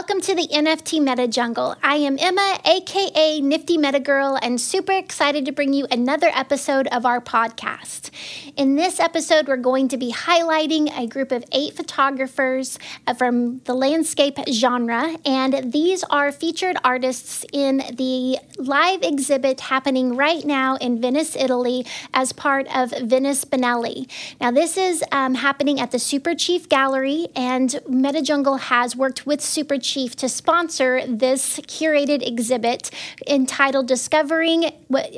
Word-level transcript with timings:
Welcome 0.00 0.22
to 0.22 0.34
the 0.34 0.48
NFT 0.48 1.02
Meta 1.02 1.28
Jungle. 1.28 1.76
I 1.82 1.96
am 1.96 2.16
Emma, 2.18 2.58
aka 2.64 3.38
Nifty 3.42 3.76
Meta 3.76 4.00
Girl, 4.00 4.38
and 4.40 4.58
super 4.58 4.92
excited 4.92 5.44
to 5.44 5.52
bring 5.52 5.74
you 5.74 5.86
another 5.90 6.30
episode 6.34 6.86
of 6.86 7.04
our 7.04 7.20
podcast. 7.20 8.08
In 8.56 8.76
this 8.76 8.98
episode, 8.98 9.46
we're 9.46 9.58
going 9.58 9.88
to 9.88 9.98
be 9.98 10.10
highlighting 10.10 10.90
a 10.98 11.06
group 11.06 11.30
of 11.32 11.44
eight 11.52 11.76
photographers 11.76 12.78
from 13.18 13.58
the 13.64 13.74
landscape 13.74 14.38
genre, 14.50 15.18
and 15.26 15.70
these 15.70 16.02
are 16.04 16.32
featured 16.32 16.78
artists 16.82 17.44
in 17.52 17.82
the 17.92 18.38
live 18.56 19.02
exhibit 19.02 19.60
happening 19.60 20.16
right 20.16 20.46
now 20.46 20.76
in 20.76 20.98
Venice, 20.98 21.36
Italy, 21.36 21.84
as 22.14 22.32
part 22.32 22.74
of 22.74 22.90
Venice 23.02 23.44
Biennale. 23.44 24.10
Now, 24.40 24.50
this 24.50 24.78
is 24.78 25.04
um, 25.12 25.34
happening 25.34 25.78
at 25.78 25.90
the 25.90 25.98
Super 25.98 26.34
Chief 26.34 26.70
Gallery, 26.70 27.28
and 27.36 27.78
Meta 27.86 28.22
Jungle 28.22 28.56
has 28.56 28.96
worked 28.96 29.26
with 29.26 29.42
Super 29.42 29.76
Chief 29.76 29.89
to 29.90 30.28
sponsor 30.28 31.02
this 31.04 31.58
curated 31.60 32.24
exhibit 32.24 32.90
entitled 33.26 33.88
Discovering 33.88 34.70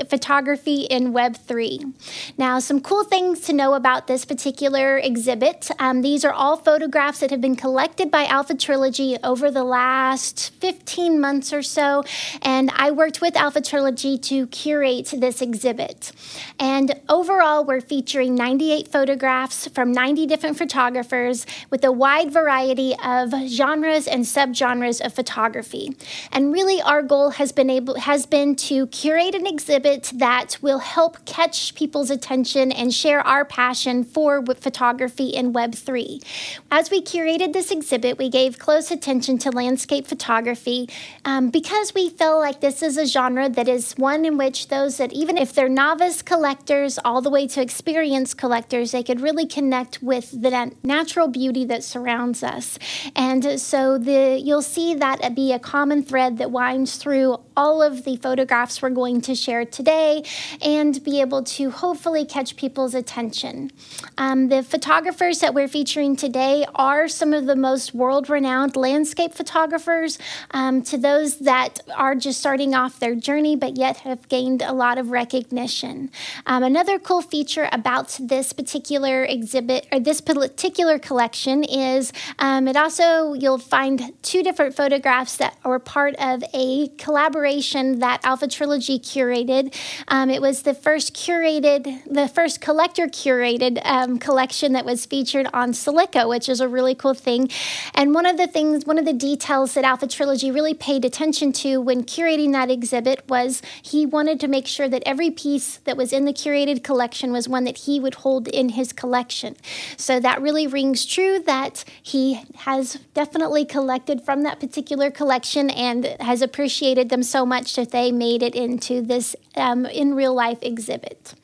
Photography 0.08 0.82
in 0.82 1.12
Web3. 1.12 1.92
Now, 2.38 2.58
some 2.58 2.80
cool 2.80 3.04
things 3.04 3.40
to 3.40 3.52
know 3.52 3.74
about 3.74 4.06
this 4.06 4.24
particular 4.24 4.96
exhibit. 4.96 5.70
Um, 5.78 6.00
these 6.00 6.24
are 6.24 6.32
all 6.32 6.56
photographs 6.56 7.20
that 7.20 7.30
have 7.30 7.42
been 7.42 7.54
collected 7.54 8.10
by 8.10 8.24
Alpha 8.24 8.54
Trilogy 8.54 9.18
over 9.22 9.50
the 9.50 9.62
last 9.62 10.54
15 10.60 11.20
months 11.20 11.52
or 11.52 11.62
so, 11.62 12.02
and 12.40 12.70
I 12.74 12.92
worked 12.92 13.20
with 13.20 13.36
Alpha 13.36 13.60
Trilogy 13.60 14.16
to 14.18 14.46
curate 14.46 15.12
this 15.16 15.42
exhibit. 15.42 16.12
And 16.58 16.98
overall, 17.10 17.64
we're 17.64 17.82
featuring 17.82 18.34
98 18.34 18.88
photographs 18.88 19.68
from 19.68 19.92
90 19.92 20.26
different 20.26 20.56
photographers 20.56 21.44
with 21.68 21.84
a 21.84 21.92
wide 21.92 22.30
variety 22.30 22.94
of 23.04 23.34
genres 23.48 24.06
and 24.06 24.26
sub 24.26 24.54
subgenres 24.62 25.04
of 25.04 25.12
photography. 25.12 25.96
And 26.30 26.52
really 26.52 26.80
our 26.80 27.02
goal 27.02 27.30
has 27.30 27.52
been 27.52 27.70
able 27.70 27.98
has 28.00 28.26
been 28.26 28.56
to 28.56 28.86
curate 28.88 29.34
an 29.34 29.46
exhibit 29.46 30.12
that 30.14 30.58
will 30.60 30.78
help 30.78 31.24
catch 31.24 31.74
people's 31.74 32.10
attention 32.10 32.72
and 32.72 32.92
share 32.92 33.20
our 33.26 33.44
passion 33.44 34.04
for 34.04 34.44
photography 34.44 35.28
in 35.28 35.52
web3. 35.52 36.22
As 36.70 36.90
we 36.90 37.02
curated 37.02 37.52
this 37.52 37.70
exhibit, 37.70 38.18
we 38.18 38.28
gave 38.28 38.58
close 38.58 38.90
attention 38.90 39.38
to 39.38 39.50
landscape 39.50 40.06
photography 40.06 40.88
um, 41.24 41.50
because 41.50 41.94
we 41.94 42.08
feel 42.08 42.38
like 42.38 42.60
this 42.60 42.82
is 42.82 42.96
a 42.96 43.06
genre 43.06 43.48
that 43.48 43.68
is 43.68 43.92
one 43.94 44.24
in 44.24 44.36
which 44.36 44.68
those 44.68 44.98
that 44.98 45.12
even 45.12 45.36
if 45.36 45.52
they're 45.52 45.68
novice 45.68 46.22
collectors 46.22 46.98
all 47.04 47.20
the 47.20 47.30
way 47.30 47.46
to 47.46 47.60
experienced 47.60 48.38
collectors, 48.38 48.92
they 48.92 49.02
could 49.02 49.20
really 49.20 49.46
connect 49.46 50.02
with 50.02 50.30
the 50.42 50.72
natural 50.82 51.28
beauty 51.28 51.64
that 51.64 51.82
surrounds 51.82 52.42
us. 52.42 52.78
And 53.16 53.60
so 53.60 53.98
the 53.98 54.40
you'll 54.42 54.62
see 54.62 54.94
that 54.94 55.34
be 55.34 55.52
a 55.52 55.58
common 55.58 56.02
thread 56.02 56.38
that 56.38 56.50
winds 56.50 56.96
through 56.96 57.38
all 57.56 57.82
of 57.82 58.04
the 58.04 58.16
photographs 58.16 58.82
we're 58.82 58.90
going 58.90 59.20
to 59.22 59.34
share 59.34 59.64
today 59.64 60.24
and 60.60 61.02
be 61.04 61.20
able 61.20 61.42
to 61.42 61.70
hopefully 61.70 62.24
catch 62.24 62.56
people's 62.56 62.94
attention. 62.94 63.70
Um, 64.18 64.48
the 64.48 64.62
photographers 64.62 65.40
that 65.40 65.54
we're 65.54 65.68
featuring 65.68 66.16
today 66.16 66.64
are 66.74 67.08
some 67.08 67.32
of 67.32 67.46
the 67.46 67.56
most 67.56 67.94
world 67.94 68.28
renowned 68.28 68.76
landscape 68.76 69.34
photographers. 69.34 70.18
Um, 70.50 70.82
to 70.82 70.98
those 70.98 71.38
that 71.38 71.80
are 71.94 72.14
just 72.14 72.40
starting 72.40 72.74
off 72.74 72.98
their 72.98 73.14
journey 73.14 73.56
but 73.56 73.76
yet 73.76 73.98
have 73.98 74.28
gained 74.28 74.62
a 74.62 74.72
lot 74.72 74.98
of 74.98 75.10
recognition. 75.10 76.10
Um, 76.46 76.62
another 76.62 76.98
cool 76.98 77.22
feature 77.22 77.68
about 77.72 78.18
this 78.20 78.52
particular 78.52 79.24
exhibit 79.24 79.86
or 79.92 80.00
this 80.00 80.20
particular 80.20 80.98
collection 80.98 81.64
is 81.64 82.12
um, 82.38 82.68
it 82.68 82.76
also, 82.76 83.34
you'll 83.34 83.58
find 83.58 84.12
two 84.32 84.42
different 84.42 84.74
photographs 84.74 85.36
that 85.36 85.54
were 85.62 85.78
part 85.78 86.14
of 86.14 86.42
a 86.54 86.88
collaboration 86.96 87.98
that 87.98 88.18
Alpha 88.24 88.48
Trilogy 88.48 88.98
curated. 88.98 89.76
Um, 90.08 90.30
it 90.30 90.40
was 90.40 90.62
the 90.62 90.72
first 90.72 91.14
curated, 91.14 92.02
the 92.06 92.28
first 92.28 92.62
collector 92.62 93.08
curated 93.08 93.78
um, 93.84 94.18
collection 94.18 94.72
that 94.72 94.86
was 94.86 95.04
featured 95.04 95.46
on 95.52 95.74
Silica, 95.74 96.26
which 96.26 96.48
is 96.48 96.62
a 96.62 96.68
really 96.68 96.94
cool 96.94 97.12
thing. 97.12 97.50
And 97.94 98.14
one 98.14 98.24
of 98.24 98.38
the 98.38 98.46
things, 98.46 98.86
one 98.86 98.98
of 98.98 99.04
the 99.04 99.12
details 99.12 99.74
that 99.74 99.84
Alpha 99.84 100.06
Trilogy 100.06 100.50
really 100.50 100.72
paid 100.72 101.04
attention 101.04 101.52
to 101.64 101.82
when 101.82 102.02
curating 102.02 102.52
that 102.52 102.70
exhibit 102.70 103.28
was 103.28 103.60
he 103.82 104.06
wanted 104.06 104.40
to 104.40 104.48
make 104.48 104.66
sure 104.66 104.88
that 104.88 105.02
every 105.04 105.30
piece 105.30 105.76
that 105.84 105.98
was 105.98 106.10
in 106.10 106.24
the 106.24 106.32
curated 106.32 106.82
collection 106.82 107.32
was 107.32 107.50
one 107.50 107.64
that 107.64 107.76
he 107.80 108.00
would 108.00 108.14
hold 108.14 108.48
in 108.48 108.70
his 108.70 108.94
collection. 108.94 109.56
So 109.98 110.18
that 110.20 110.40
really 110.40 110.66
rings 110.66 111.04
true 111.04 111.38
that 111.40 111.84
he 112.02 112.40
has 112.60 112.94
definitely 113.12 113.66
collected 113.66 114.21
from 114.24 114.42
that 114.42 114.60
particular 114.60 115.10
collection 115.10 115.70
and 115.70 116.16
has 116.20 116.42
appreciated 116.42 117.08
them 117.08 117.22
so 117.22 117.44
much 117.44 117.76
that 117.76 117.90
they 117.90 118.12
made 118.12 118.42
it 118.42 118.54
into 118.54 119.00
this 119.00 119.36
um, 119.56 119.86
in 119.86 120.14
real 120.14 120.34
life 120.34 120.58
exhibit. 120.62 121.34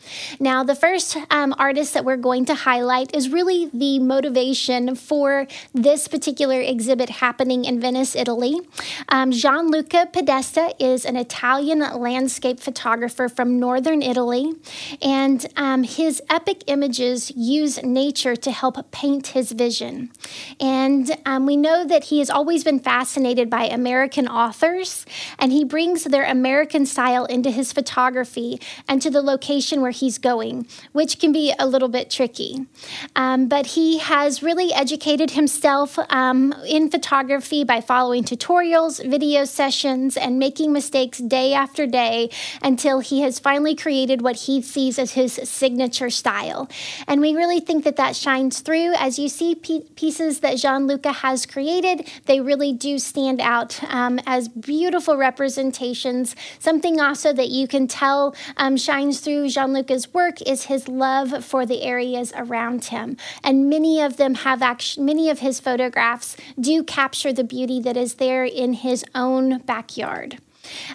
Now, 0.40 0.64
the 0.64 0.74
first 0.74 1.16
um, 1.30 1.54
artist 1.58 1.94
that 1.94 2.04
we're 2.04 2.16
going 2.16 2.44
to 2.46 2.54
highlight 2.54 3.14
is 3.14 3.30
really 3.30 3.70
the 3.72 3.98
motivation 3.98 4.94
for 4.94 5.46
this 5.74 6.08
particular 6.08 6.60
exhibit 6.60 7.10
happening 7.10 7.64
in 7.64 7.80
Venice, 7.80 8.14
Italy. 8.14 8.60
Um, 9.08 9.30
Gianluca 9.30 10.08
Podesta 10.12 10.74
is 10.78 11.04
an 11.04 11.16
Italian 11.16 11.80
landscape 11.80 12.60
photographer 12.60 13.28
from 13.28 13.58
northern 13.58 14.02
Italy, 14.02 14.52
and 15.02 15.46
um, 15.56 15.82
his 15.82 16.22
epic 16.30 16.64
images 16.66 17.30
use 17.36 17.82
nature 17.82 18.36
to 18.36 18.50
help 18.50 18.90
paint 18.90 19.28
his 19.28 19.52
vision. 19.52 20.10
And 20.60 21.16
um, 21.26 21.46
we 21.46 21.56
know 21.56 21.84
that 21.84 22.04
he 22.04 22.18
has 22.20 22.30
always 22.30 22.64
been 22.64 22.80
fascinated 22.80 23.50
by 23.50 23.64
American 23.64 24.28
authors, 24.28 25.04
and 25.38 25.52
he 25.52 25.64
brings 25.64 26.04
their 26.04 26.24
American 26.24 26.86
style 26.86 27.24
into 27.24 27.50
his 27.50 27.72
photography 27.72 28.60
and 28.88 29.00
to 29.02 29.10
the 29.10 29.22
location 29.22 29.80
where 29.80 29.90
he's 30.00 30.18
going, 30.18 30.66
which 30.92 31.18
can 31.18 31.32
be 31.32 31.54
a 31.58 31.66
little 31.66 31.88
bit 31.88 32.10
tricky. 32.10 32.66
Um, 33.16 33.48
but 33.48 33.66
he 33.66 33.98
has 33.98 34.42
really 34.42 34.72
educated 34.72 35.32
himself 35.32 35.98
um, 36.10 36.54
in 36.66 36.90
photography 36.90 37.64
by 37.64 37.80
following 37.80 38.24
tutorials, 38.24 39.04
video 39.04 39.44
sessions, 39.44 40.16
and 40.16 40.38
making 40.38 40.72
mistakes 40.72 41.18
day 41.18 41.52
after 41.54 41.86
day 41.86 42.30
until 42.62 43.00
he 43.00 43.20
has 43.22 43.38
finally 43.38 43.74
created 43.74 44.22
what 44.22 44.36
he 44.36 44.62
sees 44.62 44.98
as 44.98 45.12
his 45.12 45.32
signature 45.44 46.10
style. 46.10 46.68
And 47.06 47.20
we 47.20 47.34
really 47.34 47.60
think 47.60 47.84
that 47.84 47.96
that 47.96 48.16
shines 48.16 48.60
through 48.60 48.92
as 48.94 49.18
you 49.18 49.28
see 49.28 49.54
pieces 49.54 50.40
that 50.40 50.58
Gianluca 50.58 51.12
has 51.12 51.46
created. 51.46 52.08
They 52.26 52.40
really 52.40 52.72
do 52.72 52.98
stand 52.98 53.40
out 53.40 53.82
um, 53.92 54.20
as 54.26 54.48
beautiful 54.48 55.16
representations. 55.16 56.36
Something 56.58 57.00
also 57.00 57.32
that 57.32 57.48
you 57.48 57.66
can 57.68 57.86
tell 57.88 58.34
um, 58.56 58.76
shines 58.76 59.20
through 59.20 59.48
Gianluca's 59.88 60.12
work 60.12 60.42
is 60.42 60.64
his 60.64 60.86
love 60.86 61.44
for 61.44 61.64
the 61.64 61.82
areas 61.82 62.32
around 62.36 62.86
him. 62.86 63.16
And 63.42 63.70
many 63.70 64.00
of 64.00 64.18
them 64.18 64.34
have 64.34 64.60
actually, 64.62 65.06
many 65.06 65.30
of 65.30 65.38
his 65.38 65.60
photographs 65.60 66.36
do 66.60 66.82
capture 66.82 67.32
the 67.32 67.44
beauty 67.44 67.80
that 67.80 67.96
is 67.96 68.14
there 68.14 68.44
in 68.44 68.74
his 68.74 69.04
own 69.14 69.58
backyard. 69.60 70.38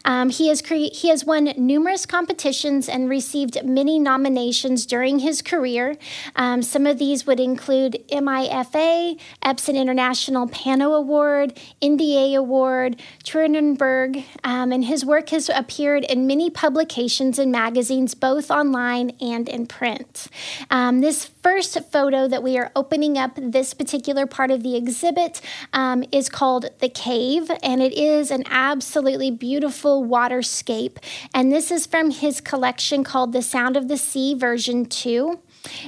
Um, 0.06 0.30
he, 0.30 0.48
has 0.50 0.62
cre- 0.62 0.92
he 0.94 1.10
has 1.10 1.26
won 1.26 1.54
numerous 1.58 2.06
competitions 2.06 2.88
and 2.88 3.10
received 3.10 3.64
many 3.64 4.00
nominations 4.00 4.86
during 4.86 5.20
his 5.20 5.42
career. 5.42 5.98
Um, 6.36 6.62
some 6.62 6.86
of 6.86 6.98
these 6.98 7.26
would 7.26 7.40
include 7.40 8.04
MIFA, 8.10 9.20
Epson 9.44 9.76
International 9.76 10.48
Pano 10.48 10.98
Award, 10.98 11.60
NDA 11.82 12.36
Award, 12.38 13.02
Trierenberg, 13.24 14.24
um, 14.44 14.72
and 14.72 14.86
his 14.86 15.06
work 15.06 15.30
has 15.30 15.50
appeared 15.50 16.04
in 16.06 16.28
many 16.28 16.50
publications 16.50 17.40
and 17.40 17.52
magazines, 17.52 18.14
both 18.16 18.52
online 18.52 19.12
and 19.22 19.50
in 19.50 19.68
print. 19.68 20.28
Um, 20.70 21.02
this 21.02 21.26
first 21.26 21.78
photo 21.92 22.28
that 22.28 22.42
we 22.42 22.58
are 22.58 22.72
opening 22.76 23.18
up 23.18 23.32
this 23.36 23.74
particular 23.74 24.26
part 24.26 24.50
of 24.52 24.64
the 24.64 24.76
exhibit 24.76 25.42
um, 25.74 26.04
is 26.12 26.30
called 26.30 26.70
The 26.80 26.90
Cave, 26.90 27.52
and 27.62 27.82
it 27.82 27.94
is 27.94 28.32
an 28.32 28.44
absolutely 28.50 29.30
beautiful 29.30 29.63
beautiful 29.64 30.04
waterscape. 30.04 30.98
And 31.34 31.50
this 31.50 31.72
is 31.72 31.88
from 31.88 32.12
his 32.12 32.42
collection 32.42 33.06
called 33.06 33.32
The 33.32 33.42
Sound 33.42 33.78
of 33.78 33.88
the 33.88 33.96
Sea, 33.96 34.34
version 34.34 34.86
2. 34.86 35.40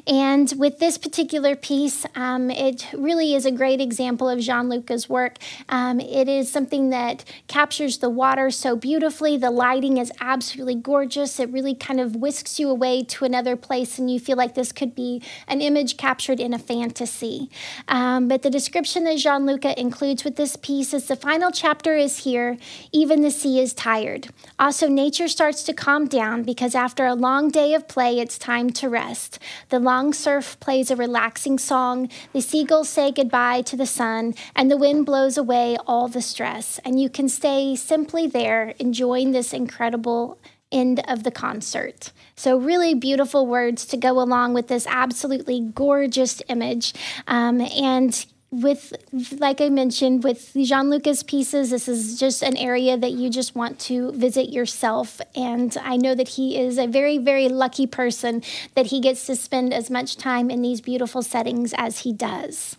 And 0.07 0.51
with 0.57 0.79
this 0.79 0.97
particular 0.97 1.55
piece, 1.55 2.05
um, 2.15 2.49
it 2.49 2.87
really 2.93 3.35
is 3.35 3.45
a 3.45 3.51
great 3.51 3.81
example 3.81 4.29
of 4.29 4.39
Gianluca's 4.39 5.09
work. 5.09 5.37
Um, 5.69 5.99
it 5.99 6.27
is 6.27 6.51
something 6.51 6.89
that 6.89 7.23
captures 7.47 7.97
the 7.97 8.09
water 8.09 8.51
so 8.51 8.75
beautifully. 8.75 9.37
The 9.37 9.51
lighting 9.51 9.97
is 9.97 10.11
absolutely 10.19 10.75
gorgeous. 10.75 11.39
It 11.39 11.49
really 11.49 11.75
kind 11.75 11.99
of 11.99 12.15
whisks 12.15 12.59
you 12.59 12.69
away 12.69 13.03
to 13.03 13.25
another 13.25 13.55
place, 13.55 13.99
and 13.99 14.11
you 14.11 14.19
feel 14.19 14.37
like 14.37 14.55
this 14.55 14.71
could 14.71 14.95
be 14.95 15.21
an 15.47 15.61
image 15.61 15.97
captured 15.97 16.39
in 16.39 16.53
a 16.53 16.59
fantasy. 16.59 17.49
Um, 17.87 18.27
but 18.27 18.41
the 18.41 18.49
description 18.49 19.03
that 19.05 19.17
Gianluca 19.17 19.79
includes 19.79 20.23
with 20.23 20.35
this 20.35 20.55
piece 20.55 20.93
is 20.93 21.07
the 21.07 21.15
final 21.15 21.51
chapter 21.51 21.95
is 21.95 22.19
here, 22.19 22.57
even 22.91 23.21
the 23.21 23.31
sea 23.31 23.59
is 23.59 23.73
tired. 23.73 24.29
Also, 24.59 24.87
nature 24.87 25.27
starts 25.27 25.63
to 25.63 25.73
calm 25.73 26.07
down 26.07 26.43
because 26.43 26.75
after 26.75 27.05
a 27.05 27.15
long 27.15 27.49
day 27.49 27.73
of 27.73 27.87
play, 27.87 28.19
it's 28.19 28.37
time 28.37 28.69
to 28.71 28.89
rest. 28.89 29.39
The 29.69 29.79
long 29.79 30.13
surf 30.13 30.59
plays 30.59 30.91
a 30.91 30.95
relaxing 30.95 31.57
song. 31.57 32.09
The 32.33 32.41
seagulls 32.41 32.89
say 32.89 33.11
goodbye 33.11 33.61
to 33.63 33.75
the 33.75 33.85
sun, 33.85 34.33
and 34.55 34.69
the 34.69 34.77
wind 34.77 35.05
blows 35.05 35.37
away 35.37 35.77
all 35.87 36.07
the 36.07 36.21
stress. 36.21 36.79
And 36.85 36.99
you 36.99 37.09
can 37.09 37.29
stay 37.29 37.75
simply 37.75 38.27
there, 38.27 38.73
enjoying 38.79 39.31
this 39.31 39.53
incredible 39.53 40.37
end 40.71 41.01
of 41.07 41.23
the 41.23 41.31
concert. 41.31 42.11
So, 42.35 42.57
really 42.57 42.93
beautiful 42.93 43.47
words 43.47 43.85
to 43.85 43.97
go 43.97 44.19
along 44.19 44.53
with 44.53 44.67
this 44.67 44.85
absolutely 44.87 45.59
gorgeous 45.59 46.41
image. 46.47 46.93
Um, 47.27 47.61
and 47.61 48.25
with 48.61 48.93
like 49.39 49.61
i 49.61 49.69
mentioned 49.69 50.23
with 50.23 50.53
Gianluca's 50.53 51.23
pieces 51.23 51.69
this 51.69 51.87
is 51.87 52.19
just 52.19 52.41
an 52.41 52.57
area 52.57 52.97
that 52.97 53.11
you 53.11 53.29
just 53.29 53.55
want 53.55 53.79
to 53.79 54.11
visit 54.13 54.49
yourself 54.49 55.21
and 55.35 55.75
i 55.81 55.97
know 55.97 56.15
that 56.15 56.29
he 56.29 56.57
is 56.57 56.77
a 56.77 56.87
very 56.87 57.17
very 57.17 57.49
lucky 57.49 57.87
person 57.87 58.43
that 58.75 58.87
he 58.87 58.99
gets 58.99 59.25
to 59.25 59.35
spend 59.35 59.73
as 59.73 59.89
much 59.89 60.17
time 60.17 60.49
in 60.49 60.61
these 60.61 60.81
beautiful 60.81 61.21
settings 61.21 61.73
as 61.77 61.99
he 61.99 62.13
does 62.13 62.77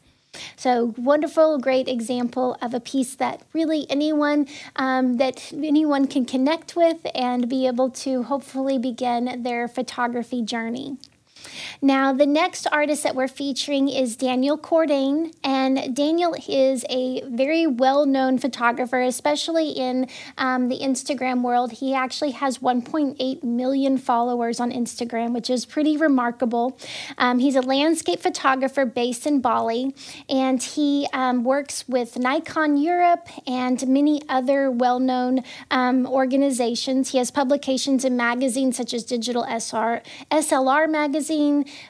so 0.56 0.94
wonderful, 0.96 1.58
great 1.58 1.88
example 1.88 2.56
of 2.60 2.74
a 2.74 2.80
piece 2.80 3.14
that 3.16 3.42
really 3.52 3.86
anyone 3.90 4.46
um, 4.76 5.16
that 5.16 5.52
anyone 5.52 6.06
can 6.06 6.24
connect 6.24 6.76
with 6.76 7.06
and 7.14 7.48
be 7.48 7.66
able 7.66 7.90
to 7.90 8.24
hopefully 8.24 8.78
begin 8.78 9.42
their 9.42 9.68
photography 9.68 10.42
journey. 10.42 10.98
Now, 11.80 12.12
the 12.12 12.26
next 12.26 12.66
artist 12.72 13.02
that 13.02 13.14
we're 13.14 13.28
featuring 13.28 13.88
is 13.88 14.16
Daniel 14.16 14.58
Kordan, 14.58 15.32
and 15.44 15.94
Daniel 15.94 16.34
is 16.48 16.84
a 16.88 17.22
very 17.22 17.66
well 17.66 18.06
known 18.06 18.38
photographer, 18.38 19.00
especially 19.00 19.70
in 19.70 20.08
um, 20.38 20.68
the 20.68 20.80
Instagram 20.80 21.42
world. 21.42 21.72
He 21.72 21.94
actually 21.94 22.32
has 22.32 22.58
1.8 22.58 23.44
million 23.44 23.98
followers 23.98 24.60
on 24.60 24.72
Instagram, 24.72 25.32
which 25.32 25.50
is 25.50 25.64
pretty 25.64 25.96
remarkable. 25.96 26.78
Um, 27.18 27.38
he's 27.38 27.56
a 27.56 27.62
landscape 27.62 28.20
photographer 28.20 28.84
based 28.84 29.26
in 29.26 29.40
Bali, 29.40 29.94
and 30.28 30.62
he 30.62 31.06
um, 31.12 31.44
works 31.44 31.86
with 31.88 32.18
Nikon 32.18 32.76
Europe 32.76 33.28
and 33.46 33.86
many 33.86 34.22
other 34.28 34.70
well 34.70 35.00
known 35.00 35.42
um, 35.70 36.06
organizations. 36.06 37.10
He 37.10 37.18
has 37.18 37.30
publications 37.30 38.04
in 38.04 38.16
magazines 38.16 38.76
such 38.76 38.92
as 38.94 39.04
Digital 39.04 39.44
SR, 39.44 40.02
SLR 40.30 40.90
Magazine. 40.90 41.35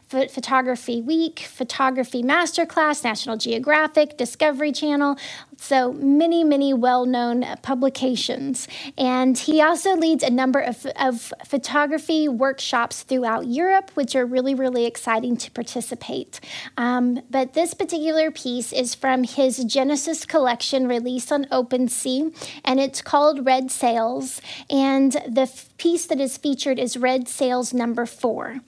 Photography 0.08 1.00
Week, 1.00 1.40
Photography 1.40 2.22
Masterclass, 2.22 3.02
National 3.02 3.36
Geographic, 3.36 4.16
Discovery 4.16 4.72
Channel, 4.72 5.16
so 5.58 5.92
many, 5.92 6.44
many 6.44 6.72
well 6.74 7.06
known 7.06 7.44
publications. 7.62 8.68
And 8.96 9.36
he 9.36 9.60
also 9.60 9.96
leads 9.96 10.22
a 10.22 10.30
number 10.30 10.60
of, 10.60 10.86
of 10.96 11.32
photography 11.44 12.28
workshops 12.28 13.02
throughout 13.02 13.46
Europe, 13.46 13.90
which 13.94 14.14
are 14.14 14.26
really, 14.26 14.54
really 14.54 14.84
exciting 14.86 15.36
to 15.38 15.50
participate. 15.50 16.40
Um, 16.76 17.20
but 17.30 17.54
this 17.54 17.74
particular 17.74 18.30
piece 18.30 18.72
is 18.72 18.94
from 18.94 19.24
his 19.24 19.64
Genesis 19.64 20.24
collection 20.24 20.86
released 20.86 21.32
on 21.32 21.46
OpenSea, 21.46 22.34
and 22.64 22.80
it's 22.80 23.02
called 23.02 23.46
Red 23.46 23.70
Sails. 23.70 24.40
And 24.70 25.12
the 25.26 25.42
f- 25.42 25.76
piece 25.78 26.06
that 26.06 26.20
is 26.20 26.36
featured 26.36 26.78
is 26.78 26.96
Red 26.96 27.28
Sails 27.28 27.72
number 27.72 28.06
four. 28.06 28.60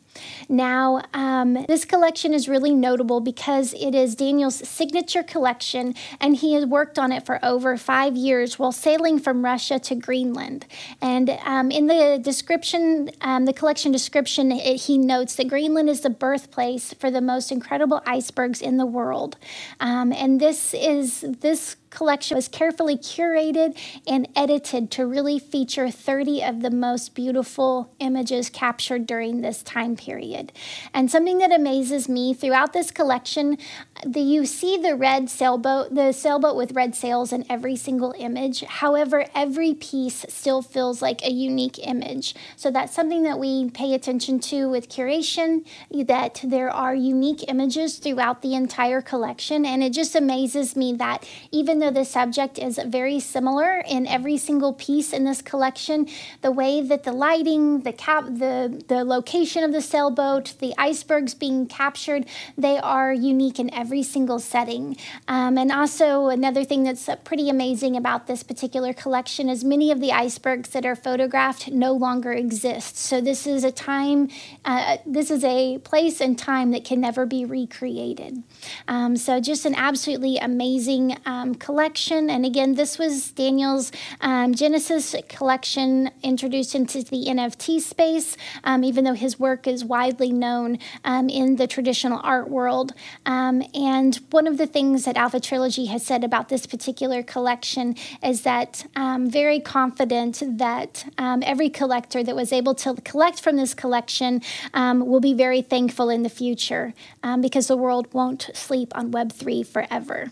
Now, 0.49 1.03
um, 1.15 1.65
this 1.69 1.85
collection 1.85 2.35
is 2.35 2.49
really 2.49 2.75
notable 2.75 3.21
because 3.21 3.75
it 3.75 3.95
is 3.95 4.15
Daniel's 4.15 4.57
signature 4.69 5.23
collection, 5.23 5.95
and 6.21 6.37
he 6.37 6.55
has 6.55 6.65
worked 6.67 6.99
on 6.99 7.13
it 7.13 7.27
for 7.27 7.39
over 7.45 7.77
five 7.77 8.17
years 8.17 8.59
while 8.59 8.73
sailing 8.73 9.19
from 9.19 9.45
Russia 9.45 9.79
to 9.79 9.95
Greenland. 9.95 10.67
And 11.01 11.31
um, 11.45 11.71
in 11.71 11.87
the 11.87 12.19
description, 12.23 13.11
um, 13.21 13.45
the 13.45 13.53
collection 13.53 13.93
description, 13.93 14.53
it, 14.53 14.83
he 14.83 14.99
notes 14.99 15.37
that 15.37 15.49
Greenland 15.49 15.89
is 15.89 16.01
the 16.01 16.11
birthplace 16.11 16.93
for 16.95 17.11
the 17.11 17.21
most 17.21 17.53
incredible 17.53 18.03
icebergs 18.07 18.61
in 18.61 18.77
the 18.77 18.87
world. 18.87 19.37
Um, 19.81 20.13
and 20.13 20.41
this 20.41 20.75
is 20.75 21.21
this 21.21 21.77
collection 21.99 22.37
was 22.37 22.49
carefully 22.49 22.97
curated 22.97 23.77
and 24.07 24.29
edited 24.37 24.91
to 24.93 25.07
really 25.07 25.39
feature 25.39 25.91
30 25.91 26.43
of 26.45 26.63
the 26.63 26.71
most 26.71 27.15
beautiful 27.15 27.93
images 27.99 28.49
captured 28.51 29.07
during 29.07 29.41
this 29.41 29.63
time 29.63 29.97
period. 29.97 30.53
And 30.93 31.11
something 31.11 31.39
that 31.39 31.53
amazes 31.53 32.09
me 32.09 32.35
throughout 32.35 32.73
this 32.73 32.91
collection, 32.91 33.59
the, 34.07 34.21
you 34.21 34.47
see 34.47 34.77
the 34.77 34.95
red 34.95 35.31
sailboat, 35.31 35.95
the 35.95 36.13
sailboat 36.13 36.57
with 36.57 36.73
red 36.73 36.95
sails 36.95 37.33
in 37.33 37.45
every 37.51 37.77
single 37.77 38.15
image. 38.19 38.63
However, 38.65 39.27
every 39.35 39.75
piece 39.75 40.25
still 40.29 40.63
feels 40.63 41.03
like 41.03 41.23
a 41.23 41.31
unique 41.31 41.79
image. 41.87 42.35
So 42.57 42.71
that's 42.71 42.95
something 42.95 43.23
that 43.25 43.39
we 43.39 43.71
pay 43.71 43.95
attention 43.95 44.41
to 44.41 44.69
with 44.69 44.89
curation, 44.89 45.67
that 45.91 46.41
there 46.45 46.71
are 46.71 46.95
unique 46.95 47.45
images 47.49 47.99
throughout 47.99 48.43
the 48.43 48.55
entire 48.55 49.03
collection. 49.03 49.65
And 49.65 49.83
it 49.83 49.93
just 49.93 50.15
amazes 50.15 50.77
me 50.77 50.93
that 50.95 51.29
even 51.51 51.79
even 51.79 51.88
though 51.89 52.01
the 52.01 52.05
subject 52.05 52.59
is 52.59 52.79
very 52.87 53.19
similar 53.19 53.83
in 53.89 54.07
every 54.07 54.37
single 54.37 54.73
piece 54.73 55.13
in 55.13 55.25
this 55.25 55.41
collection, 55.41 56.07
the 56.43 56.51
way 56.51 56.83
that 56.83 57.05
the 57.05 57.13
lighting, 57.13 57.81
the 57.81 57.93
cap, 57.93 58.25
the 58.25 58.83
the 58.89 59.05
location 59.05 59.65
of 59.65 59.73
the 59.73 59.81
sailboat, 59.81 60.55
the 60.61 60.75
icebergs 60.77 61.35
being 61.35 61.67
captured, 61.67 62.27
they 62.57 62.79
are 62.79 63.13
unique 63.13 63.59
in 63.59 63.73
every 63.73 64.03
single 64.03 64.39
setting. 64.39 64.97
Um, 65.27 65.57
and 65.57 65.73
also 65.73 66.29
another 66.29 66.65
thing 66.65 66.85
that's 66.85 67.09
pretty 67.25 67.49
amazing 67.49 67.97
about 67.97 68.27
this 68.27 68.43
particular 68.43 68.93
collection 68.93 69.49
is 69.49 69.65
many 69.65 69.91
of 69.91 70.01
the 70.01 70.13
icebergs 70.13 70.71
that 70.71 70.85
are 70.85 70.97
photographed 70.97 71.71
no 71.71 71.93
longer 71.93 72.33
exist. 72.33 72.97
So 72.97 73.21
this 73.21 73.47
is 73.47 73.65
a 73.65 73.73
time, 73.73 74.29
uh, 74.65 74.99
this 75.07 75.31
is 75.31 75.45
a 75.45 75.79
place 75.79 76.21
and 76.21 76.39
time 76.39 76.71
that 76.73 76.85
can 76.85 77.01
never 77.01 77.25
be 77.25 77.45
recreated. 77.45 78.43
Um, 78.87 79.17
so 79.17 79.41
just 79.41 79.65
an 79.65 79.75
absolutely 79.75 80.37
amazing 80.39 81.17
um, 81.25 81.55
collection. 81.69 82.31
And 82.31 82.47
again, 82.47 82.77
this 82.77 82.99
was 82.99 83.31
Daniel's 83.33 83.93
um, 84.23 84.55
Genesis 84.55 85.15
collection 85.29 86.11
introduced 86.23 86.75
into 86.75 87.03
the 87.03 87.27
NFT 87.27 87.83
space, 87.83 88.39
um, 88.65 88.85
even 88.85 89.05
though 89.05 89.13
his 89.13 89.39
work 89.39 89.67
is 89.67 89.85
widely 89.85 90.33
known 90.33 90.79
um, 91.05 91.29
in 91.29 91.57
the 91.57 91.67
traditional 91.67 92.21
art 92.25 92.49
world. 92.49 92.95
Um, 93.27 93.63
and 93.75 94.19
one 94.31 94.47
of 94.47 94.57
the 94.57 94.67
things 94.67 95.05
that 95.05 95.19
Alpha 95.19 95.41
Trilogy 95.41 95.85
has 95.93 96.07
said 96.07 96.25
about 96.25 96.49
this 96.49 96.65
particular 96.65 97.23
collection 97.23 97.97
is 98.25 98.41
that 98.45 98.87
I'm 98.97 99.25
um, 99.25 99.31
very 99.31 99.61
confident 99.61 100.43
that 100.57 101.05
every 101.19 101.69
collector 101.69 102.25
that 102.25 102.35
was 102.35 102.51
able 102.51 102.75
to 102.77 102.95
collect 103.03 103.43
from 103.43 103.57
this 103.57 103.75
collection 103.75 104.41
will 104.75 105.21
be 105.21 105.35
very 105.35 105.61
thankful 105.61 106.09
in 106.09 106.23
the 106.23 106.31
future 106.31 106.95
because 107.43 107.67
the 107.67 107.77
world 107.77 108.09
won't 108.15 108.49
sleep 108.55 108.91
on 108.97 109.13
Web3 109.13 109.67
forever. 109.67 110.31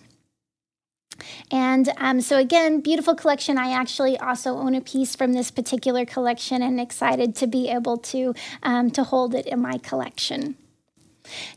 And 1.50 1.92
um, 1.98 2.20
so, 2.20 2.38
again, 2.38 2.80
beautiful 2.80 3.14
collection. 3.14 3.58
I 3.58 3.72
actually 3.72 4.18
also 4.18 4.56
own 4.56 4.74
a 4.74 4.80
piece 4.80 5.14
from 5.14 5.32
this 5.32 5.50
particular 5.50 6.04
collection 6.04 6.62
and 6.62 6.80
excited 6.80 7.34
to 7.36 7.46
be 7.46 7.68
able 7.68 7.98
to, 7.98 8.34
um, 8.62 8.90
to 8.92 9.04
hold 9.04 9.34
it 9.34 9.46
in 9.46 9.60
my 9.60 9.78
collection. 9.78 10.56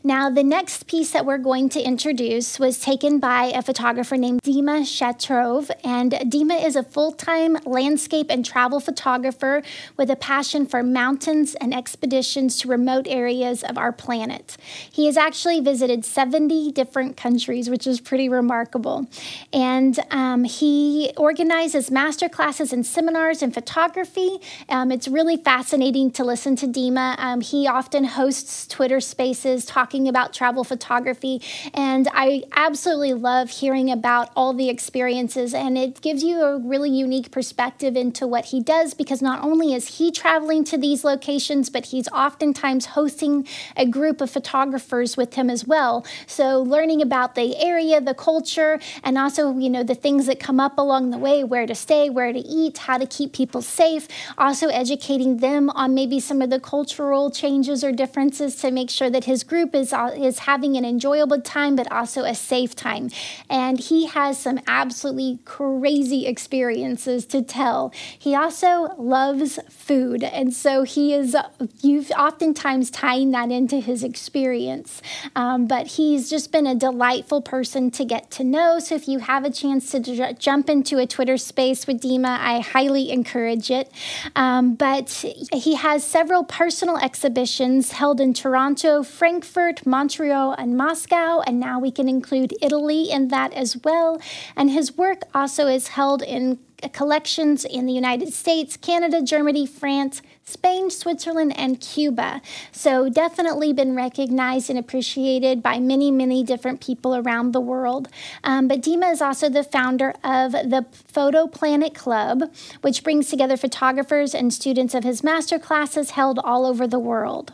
Now, 0.02 0.30
the 0.30 0.42
next 0.42 0.86
piece 0.86 1.10
that 1.12 1.26
we're 1.26 1.38
going 1.38 1.68
to 1.70 1.80
introduce 1.80 2.58
was 2.58 2.80
taken 2.80 3.18
by 3.18 3.46
a 3.46 3.62
photographer 3.62 4.16
named 4.16 4.42
Dima 4.42 4.82
Shatrov. 4.82 5.70
And 5.84 6.12
Dima 6.12 6.64
is 6.64 6.76
a 6.76 6.82
full 6.82 7.12
time 7.12 7.58
landscape 7.64 8.26
and 8.30 8.44
travel 8.44 8.80
photographer 8.80 9.62
with 9.96 10.10
a 10.10 10.16
passion 10.16 10.66
for 10.66 10.82
mountains 10.82 11.54
and 11.56 11.74
expeditions 11.74 12.58
to 12.60 12.68
remote 12.68 13.06
areas 13.08 13.62
of 13.62 13.78
our 13.78 13.92
planet. 13.92 14.56
He 14.90 15.06
has 15.06 15.16
actually 15.16 15.60
visited 15.60 16.04
70 16.04 16.72
different 16.72 17.16
countries, 17.16 17.68
which 17.68 17.86
is 17.86 18.00
pretty 18.00 18.28
remarkable. 18.28 19.06
And 19.52 19.98
um, 20.10 20.44
he 20.44 21.12
organizes 21.16 21.90
master 21.90 22.28
classes 22.28 22.72
and 22.72 22.84
seminars 22.84 23.42
in 23.42 23.52
photography. 23.52 24.38
Um, 24.68 24.90
it's 24.92 25.08
really 25.08 25.36
fascinating 25.36 26.10
to 26.12 26.24
listen 26.24 26.56
to 26.56 26.66
Dima. 26.66 27.18
Um, 27.18 27.40
he 27.40 27.66
often 27.66 28.04
hosts 28.04 28.66
Twitter 28.66 29.00
spaces 29.00 29.59
talking 29.64 30.08
about 30.08 30.32
travel 30.32 30.64
photography. 30.64 31.42
And 31.74 32.08
I 32.12 32.44
absolutely 32.54 33.14
love 33.14 33.50
hearing 33.50 33.90
about 33.90 34.30
all 34.36 34.52
the 34.52 34.68
experiences. 34.68 35.54
And 35.54 35.76
it 35.76 36.00
gives 36.00 36.22
you 36.22 36.42
a 36.42 36.58
really 36.58 36.90
unique 36.90 37.30
perspective 37.30 37.96
into 37.96 38.26
what 38.26 38.46
he 38.46 38.60
does 38.60 38.94
because 38.94 39.22
not 39.22 39.42
only 39.42 39.74
is 39.74 39.98
he 39.98 40.10
traveling 40.10 40.64
to 40.64 40.78
these 40.78 41.04
locations, 41.04 41.70
but 41.70 41.86
he's 41.86 42.08
oftentimes 42.08 42.86
hosting 42.86 43.46
a 43.76 43.86
group 43.86 44.20
of 44.20 44.30
photographers 44.30 45.16
with 45.16 45.34
him 45.34 45.50
as 45.50 45.66
well. 45.66 46.04
So 46.26 46.60
learning 46.62 47.02
about 47.02 47.34
the 47.34 47.56
area, 47.56 48.00
the 48.00 48.14
culture, 48.14 48.80
and 49.02 49.18
also, 49.18 49.56
you 49.56 49.70
know, 49.70 49.82
the 49.82 49.94
things 49.94 50.26
that 50.26 50.40
come 50.40 50.60
up 50.60 50.78
along 50.78 51.10
the 51.10 51.18
way, 51.18 51.44
where 51.44 51.66
to 51.66 51.74
stay, 51.74 52.10
where 52.10 52.32
to 52.32 52.38
eat, 52.38 52.78
how 52.78 52.98
to 52.98 53.06
keep 53.06 53.32
people 53.32 53.62
safe, 53.62 54.08
also 54.38 54.68
educating 54.68 55.38
them 55.38 55.70
on 55.70 55.94
maybe 55.94 56.20
some 56.20 56.42
of 56.42 56.50
the 56.50 56.60
cultural 56.60 57.30
changes 57.30 57.82
or 57.84 57.92
differences 57.92 58.56
to 58.56 58.70
make 58.70 58.90
sure 58.90 59.10
that 59.10 59.24
his 59.24 59.44
group 59.50 59.74
is, 59.74 59.92
is 60.16 60.38
having 60.38 60.76
an 60.76 60.84
enjoyable 60.84 61.40
time, 61.40 61.74
but 61.76 61.90
also 61.92 62.22
a 62.22 62.34
safe 62.34 62.74
time. 62.74 63.10
And 63.50 63.78
he 63.78 64.06
has 64.06 64.38
some 64.38 64.60
absolutely 64.66 65.40
crazy 65.44 66.26
experiences 66.26 67.26
to 67.26 67.42
tell. 67.42 67.92
He 68.18 68.34
also 68.34 68.94
loves 68.96 69.58
food. 69.68 70.22
And 70.22 70.54
so 70.54 70.84
he 70.84 71.12
is, 71.12 71.36
you've 71.82 72.10
oftentimes 72.12 72.90
tying 72.90 73.32
that 73.32 73.50
into 73.50 73.80
his 73.80 74.04
experience. 74.04 75.02
Um, 75.34 75.66
but 75.66 75.88
he's 75.88 76.30
just 76.30 76.52
been 76.52 76.66
a 76.66 76.76
delightful 76.76 77.42
person 77.42 77.90
to 77.90 78.04
get 78.04 78.30
to 78.30 78.44
know. 78.44 78.78
So 78.78 78.94
if 78.94 79.08
you 79.08 79.18
have 79.18 79.44
a 79.44 79.50
chance 79.50 79.90
to 79.90 79.98
j- 80.00 80.34
jump 80.38 80.70
into 80.70 80.98
a 80.98 81.06
Twitter 81.06 81.36
space 81.36 81.88
with 81.88 82.00
Dima, 82.00 82.38
I 82.38 82.60
highly 82.60 83.10
encourage 83.10 83.68
it. 83.70 83.90
Um, 84.36 84.74
but 84.76 85.10
he 85.52 85.74
has 85.74 86.04
several 86.04 86.44
personal 86.44 86.96
exhibitions 86.98 87.92
held 87.92 88.20
in 88.20 88.32
Toronto, 88.32 89.02
Frankfurt, 89.02 89.39
Montreal, 89.86 90.54
and 90.58 90.76
Moscow. 90.76 91.40
And 91.40 91.60
now 91.60 91.78
we 91.78 91.90
can 91.90 92.08
include 92.08 92.54
Italy 92.60 93.10
in 93.10 93.28
that 93.28 93.52
as 93.52 93.76
well. 93.84 94.20
And 94.56 94.70
his 94.70 94.96
work 94.96 95.22
also 95.34 95.66
is 95.66 95.88
held 95.88 96.22
in 96.22 96.58
collections 96.88 97.64
in 97.64 97.86
the 97.86 97.92
United 97.92 98.32
States, 98.32 98.76
Canada, 98.76 99.22
Germany, 99.22 99.66
France, 99.66 100.22
Spain, 100.44 100.90
Switzerland, 100.90 101.52
and 101.56 101.80
Cuba. 101.80 102.40
So, 102.72 103.08
definitely 103.08 103.72
been 103.72 103.94
recognized 103.94 104.70
and 104.70 104.78
appreciated 104.78 105.62
by 105.62 105.78
many, 105.78 106.10
many 106.10 106.42
different 106.42 106.80
people 106.80 107.14
around 107.14 107.52
the 107.52 107.60
world. 107.60 108.08
Um, 108.42 108.66
but 108.66 108.80
Dima 108.80 109.12
is 109.12 109.22
also 109.22 109.48
the 109.48 109.62
founder 109.62 110.14
of 110.24 110.52
the 110.52 110.86
Photo 110.92 111.46
Planet 111.46 111.94
Club, 111.94 112.50
which 112.80 113.04
brings 113.04 113.28
together 113.28 113.56
photographers 113.56 114.34
and 114.34 114.52
students 114.52 114.94
of 114.94 115.04
his 115.04 115.22
master 115.22 115.58
classes 115.58 116.10
held 116.10 116.38
all 116.38 116.66
over 116.66 116.86
the 116.86 116.98
world. 116.98 117.52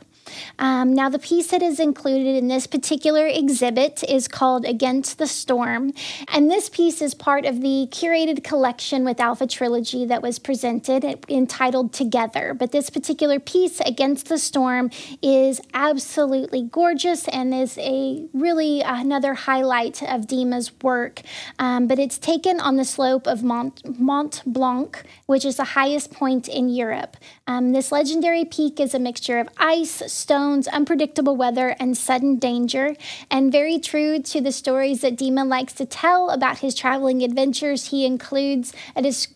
Um, 0.58 0.94
now, 0.94 1.08
the 1.08 1.18
piece 1.18 1.48
that 1.48 1.62
is 1.62 1.78
included 1.78 2.36
in 2.36 2.48
this 2.48 2.66
particular 2.66 3.26
exhibit 3.26 4.02
is 4.08 4.28
called 4.28 4.64
Against 4.64 5.18
the 5.18 5.26
Storm. 5.26 5.92
And 6.28 6.50
this 6.50 6.68
piece 6.68 7.02
is 7.02 7.14
part 7.14 7.44
of 7.44 7.60
the 7.60 7.88
curated 7.90 8.42
collection 8.42 9.04
with 9.04 9.20
Alpha 9.20 9.46
Trilogy 9.46 10.04
that 10.06 10.22
was 10.22 10.38
presented 10.38 11.04
entitled 11.28 11.92
Together. 11.92 12.54
But 12.54 12.72
this 12.72 12.90
particular 12.90 13.38
piece, 13.38 13.80
Against 13.80 14.28
the 14.28 14.38
Storm, 14.38 14.90
is 15.22 15.60
absolutely 15.74 16.62
gorgeous 16.62 17.28
and 17.28 17.54
is 17.54 17.78
a 17.78 18.26
really 18.32 18.80
another 18.82 19.34
highlight 19.34 20.02
of 20.02 20.26
Dima's 20.26 20.72
work. 20.82 21.22
Um, 21.58 21.86
but 21.86 21.98
it's 21.98 22.18
taken 22.18 22.60
on 22.60 22.76
the 22.76 22.84
slope 22.84 23.26
of 23.26 23.42
Mont, 23.42 23.98
Mont 23.98 24.42
Blanc, 24.46 25.02
which 25.26 25.44
is 25.44 25.56
the 25.56 25.64
highest 25.64 26.12
point 26.12 26.48
in 26.48 26.68
Europe. 26.68 27.16
Um, 27.48 27.72
this 27.72 27.92
legendary 27.92 28.44
peak 28.44 28.80
is 28.80 28.92
a 28.92 28.98
mixture 28.98 29.38
of 29.38 29.48
ice, 29.56 30.02
stones, 30.12 30.66
unpredictable 30.66 31.36
weather, 31.36 31.76
and 31.78 31.96
sudden 31.96 32.36
danger. 32.36 32.96
And 33.30 33.52
very 33.52 33.78
true 33.78 34.20
to 34.20 34.40
the 34.40 34.50
stories 34.50 35.02
that 35.02 35.16
Dima 35.16 35.46
likes 35.46 35.72
to 35.74 35.86
tell 35.86 36.30
about 36.30 36.58
his 36.58 36.74
traveling 36.74 37.22
adventures, 37.22 37.90
he 37.90 38.04
includes 38.04 38.72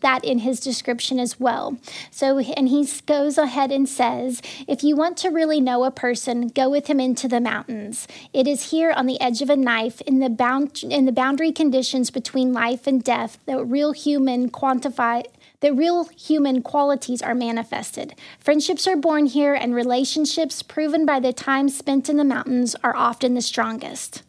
that 0.00 0.24
in 0.24 0.40
his 0.40 0.58
description 0.58 1.20
as 1.20 1.38
well. 1.38 1.78
So, 2.10 2.38
and 2.38 2.68
he 2.68 2.88
goes 3.06 3.38
ahead 3.38 3.70
and 3.70 3.88
says, 3.88 4.42
if 4.66 4.82
you 4.82 4.96
want 4.96 5.16
to 5.18 5.28
really 5.28 5.60
know 5.60 5.84
a 5.84 5.92
person, 5.92 6.48
go 6.48 6.68
with 6.68 6.88
him 6.88 6.98
into 6.98 7.28
the 7.28 7.40
mountains. 7.40 8.08
It 8.32 8.48
is 8.48 8.70
here 8.70 8.90
on 8.90 9.06
the 9.06 9.20
edge 9.20 9.40
of 9.40 9.50
a 9.50 9.56
knife, 9.56 10.00
in 10.00 10.18
the 10.18 10.30
bound 10.30 10.82
in 10.82 11.04
the 11.04 11.12
boundary 11.12 11.52
conditions 11.52 12.10
between 12.10 12.52
life 12.52 12.88
and 12.88 13.04
death, 13.04 13.38
that 13.46 13.64
real 13.64 13.92
human 13.92 14.50
quantify 14.50 15.24
that 15.60 15.76
real 15.76 16.04
human 16.04 16.62
qualities 16.62 17.22
are 17.22 17.34
manifested. 17.34 18.14
Friendships 18.38 18.86
are 18.86 18.96
born 18.96 19.26
here, 19.26 19.54
and 19.54 19.74
relationships, 19.74 20.62
proven 20.62 21.06
by 21.06 21.20
the 21.20 21.32
time 21.32 21.68
spent 21.68 22.08
in 22.08 22.16
the 22.16 22.24
mountains, 22.24 22.74
are 22.82 22.96
often 22.96 23.34
the 23.34 23.42
strongest. 23.42 24.22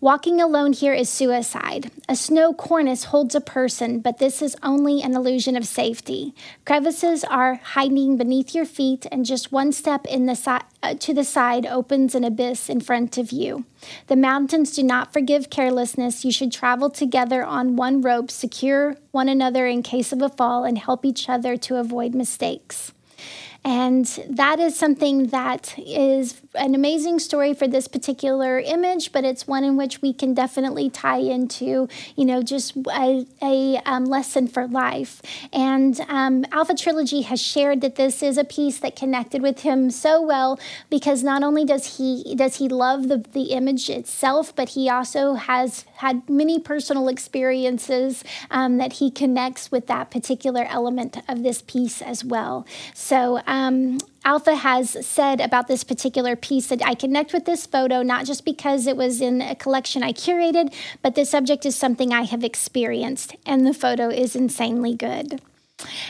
Walking 0.00 0.40
alone 0.40 0.72
here 0.72 0.92
is 0.92 1.08
suicide. 1.08 1.90
A 2.08 2.16
snow 2.16 2.52
cornice 2.52 3.04
holds 3.04 3.34
a 3.34 3.40
person, 3.40 4.00
but 4.00 4.18
this 4.18 4.40
is 4.40 4.56
only 4.62 5.02
an 5.02 5.14
illusion 5.14 5.56
of 5.56 5.66
safety. 5.66 6.34
Crevices 6.64 7.24
are 7.24 7.56
hiding 7.56 8.16
beneath 8.16 8.54
your 8.54 8.64
feet, 8.64 9.06
and 9.12 9.26
just 9.26 9.52
one 9.52 9.72
step 9.72 10.06
in 10.06 10.26
the 10.26 10.34
si- 10.34 10.66
uh, 10.82 10.94
to 10.94 11.12
the 11.12 11.24
side 11.24 11.66
opens 11.66 12.14
an 12.14 12.24
abyss 12.24 12.68
in 12.68 12.80
front 12.80 13.18
of 13.18 13.32
you. 13.32 13.64
The 14.06 14.16
mountains 14.16 14.72
do 14.72 14.82
not 14.82 15.12
forgive 15.12 15.50
carelessness. 15.50 16.24
You 16.24 16.32
should 16.32 16.52
travel 16.52 16.88
together 16.88 17.44
on 17.44 17.76
one 17.76 18.00
rope, 18.00 18.30
secure 18.30 18.96
one 19.10 19.28
another 19.28 19.66
in 19.66 19.82
case 19.82 20.12
of 20.12 20.22
a 20.22 20.30
fall, 20.30 20.64
and 20.64 20.78
help 20.78 21.04
each 21.04 21.28
other 21.28 21.58
to 21.58 21.76
avoid 21.76 22.14
mistakes. 22.14 22.93
And 23.64 24.04
that 24.28 24.60
is 24.60 24.76
something 24.78 25.28
that 25.28 25.74
is 25.78 26.42
an 26.54 26.74
amazing 26.74 27.18
story 27.18 27.54
for 27.54 27.66
this 27.66 27.88
particular 27.88 28.60
image, 28.60 29.10
but 29.10 29.24
it's 29.24 29.46
one 29.46 29.64
in 29.64 29.76
which 29.76 30.02
we 30.02 30.12
can 30.12 30.34
definitely 30.34 30.90
tie 30.90 31.18
into, 31.18 31.88
you 32.14 32.24
know, 32.26 32.42
just 32.42 32.76
a, 32.76 33.26
a 33.42 33.80
um, 33.86 34.04
lesson 34.04 34.48
for 34.48 34.66
life. 34.68 35.22
And 35.52 35.98
um, 36.08 36.44
Alpha 36.52 36.74
Trilogy 36.74 37.22
has 37.22 37.40
shared 37.40 37.80
that 37.80 37.96
this 37.96 38.22
is 38.22 38.36
a 38.36 38.44
piece 38.44 38.78
that 38.80 38.96
connected 38.96 39.40
with 39.40 39.60
him 39.60 39.90
so 39.90 40.20
well 40.20 40.60
because 40.90 41.22
not 41.22 41.42
only 41.42 41.64
does 41.64 41.96
he 41.96 42.34
does 42.34 42.56
he 42.56 42.68
love 42.68 43.08
the, 43.08 43.18
the 43.32 43.44
image 43.44 43.88
itself, 43.88 44.54
but 44.54 44.70
he 44.70 44.90
also 44.90 45.34
has 45.34 45.86
had 45.96 46.28
many 46.28 46.58
personal 46.58 47.08
experiences 47.08 48.24
um, 48.50 48.76
that 48.76 48.94
he 48.94 49.10
connects 49.10 49.70
with 49.70 49.86
that 49.86 50.10
particular 50.10 50.66
element 50.68 51.16
of 51.28 51.42
this 51.42 51.62
piece 51.62 52.02
as 52.02 52.24
well. 52.24 52.66
So 52.92 53.40
um, 53.54 53.98
Alpha 54.24 54.56
has 54.56 55.06
said 55.06 55.40
about 55.40 55.68
this 55.68 55.84
particular 55.84 56.34
piece 56.34 56.66
that 56.68 56.84
I 56.84 56.94
connect 56.94 57.32
with 57.32 57.44
this 57.44 57.66
photo 57.66 58.02
not 58.02 58.26
just 58.26 58.44
because 58.44 58.86
it 58.86 58.96
was 58.96 59.20
in 59.20 59.40
a 59.40 59.54
collection 59.54 60.02
I 60.02 60.12
curated, 60.12 60.74
but 61.02 61.14
the 61.14 61.24
subject 61.24 61.64
is 61.64 61.76
something 61.76 62.12
I 62.12 62.22
have 62.22 62.42
experienced, 62.42 63.36
and 63.46 63.66
the 63.66 63.74
photo 63.74 64.08
is 64.08 64.34
insanely 64.34 64.94
good. 64.94 65.40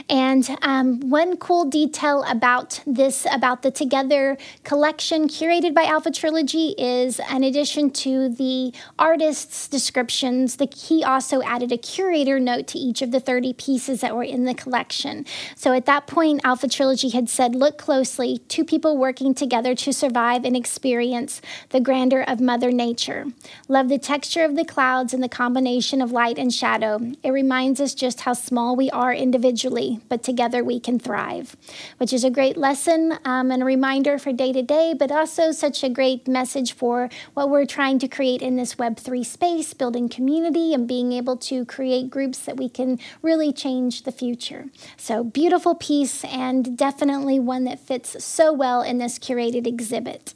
And 0.08 0.56
um, 0.62 1.00
one 1.00 1.36
cool 1.36 1.64
detail 1.64 2.24
about 2.28 2.80
this, 2.86 3.26
about 3.32 3.62
the 3.62 3.70
Together 3.70 4.36
collection 4.62 5.28
curated 5.28 5.74
by 5.74 5.84
Alpha 5.84 6.10
Trilogy, 6.10 6.74
is 6.76 7.20
in 7.30 7.42
addition 7.42 7.90
to 7.90 8.28
the 8.28 8.72
artist's 8.98 9.66
descriptions, 9.66 10.56
the, 10.56 10.66
he 10.66 11.02
also 11.02 11.42
added 11.42 11.72
a 11.72 11.78
curator 11.78 12.38
note 12.38 12.66
to 12.68 12.78
each 12.78 13.00
of 13.02 13.10
the 13.10 13.20
30 13.20 13.54
pieces 13.54 14.00
that 14.02 14.14
were 14.14 14.22
in 14.22 14.44
the 14.44 14.54
collection. 14.54 15.24
So 15.56 15.72
at 15.72 15.86
that 15.86 16.06
point, 16.06 16.42
Alpha 16.44 16.68
Trilogy 16.68 17.10
had 17.10 17.30
said, 17.30 17.54
Look 17.54 17.78
closely, 17.78 18.38
two 18.48 18.64
people 18.64 18.96
working 18.96 19.34
together 19.34 19.74
to 19.76 19.92
survive 19.92 20.44
and 20.44 20.56
experience 20.56 21.40
the 21.70 21.80
grandeur 21.80 22.22
of 22.22 22.40
Mother 22.40 22.70
Nature. 22.70 23.26
Love 23.68 23.88
the 23.88 23.98
texture 23.98 24.44
of 24.44 24.56
the 24.56 24.64
clouds 24.64 25.14
and 25.14 25.22
the 25.22 25.28
combination 25.28 26.02
of 26.02 26.12
light 26.12 26.38
and 26.38 26.52
shadow. 26.52 27.00
It 27.22 27.30
reminds 27.30 27.80
us 27.80 27.94
just 27.94 28.20
how 28.20 28.34
small 28.34 28.76
we 28.76 28.90
are 28.90 29.14
individually 29.14 29.53
individually, 29.54 30.00
but 30.08 30.22
together 30.22 30.64
we 30.64 30.80
can 30.80 30.98
thrive, 30.98 31.56
which 31.98 32.12
is 32.12 32.24
a 32.24 32.30
great 32.30 32.56
lesson 32.56 33.16
um, 33.24 33.52
and 33.52 33.62
a 33.62 33.64
reminder 33.64 34.18
for 34.18 34.32
day 34.32 34.52
to 34.52 34.62
day, 34.62 34.94
but 34.98 35.12
also 35.12 35.52
such 35.52 35.84
a 35.84 35.88
great 35.88 36.26
message 36.26 36.72
for 36.72 37.08
what 37.34 37.48
we're 37.48 37.64
trying 37.64 38.00
to 38.00 38.08
create 38.08 38.42
in 38.42 38.56
this 38.56 38.74
Web3 38.74 39.24
space, 39.24 39.72
building 39.72 40.08
community 40.08 40.74
and 40.74 40.88
being 40.88 41.12
able 41.12 41.36
to 41.36 41.64
create 41.66 42.10
groups 42.10 42.38
that 42.40 42.56
we 42.56 42.68
can 42.68 42.98
really 43.22 43.52
change 43.52 44.02
the 44.02 44.12
future. 44.12 44.66
So, 44.96 45.22
beautiful 45.22 45.76
piece 45.76 46.24
and 46.24 46.76
definitely 46.76 47.38
one 47.38 47.64
that 47.64 47.78
fits 47.78 48.24
so 48.24 48.52
well 48.52 48.82
in 48.82 48.98
this 48.98 49.20
curated 49.20 49.68
exhibit. 49.68 50.34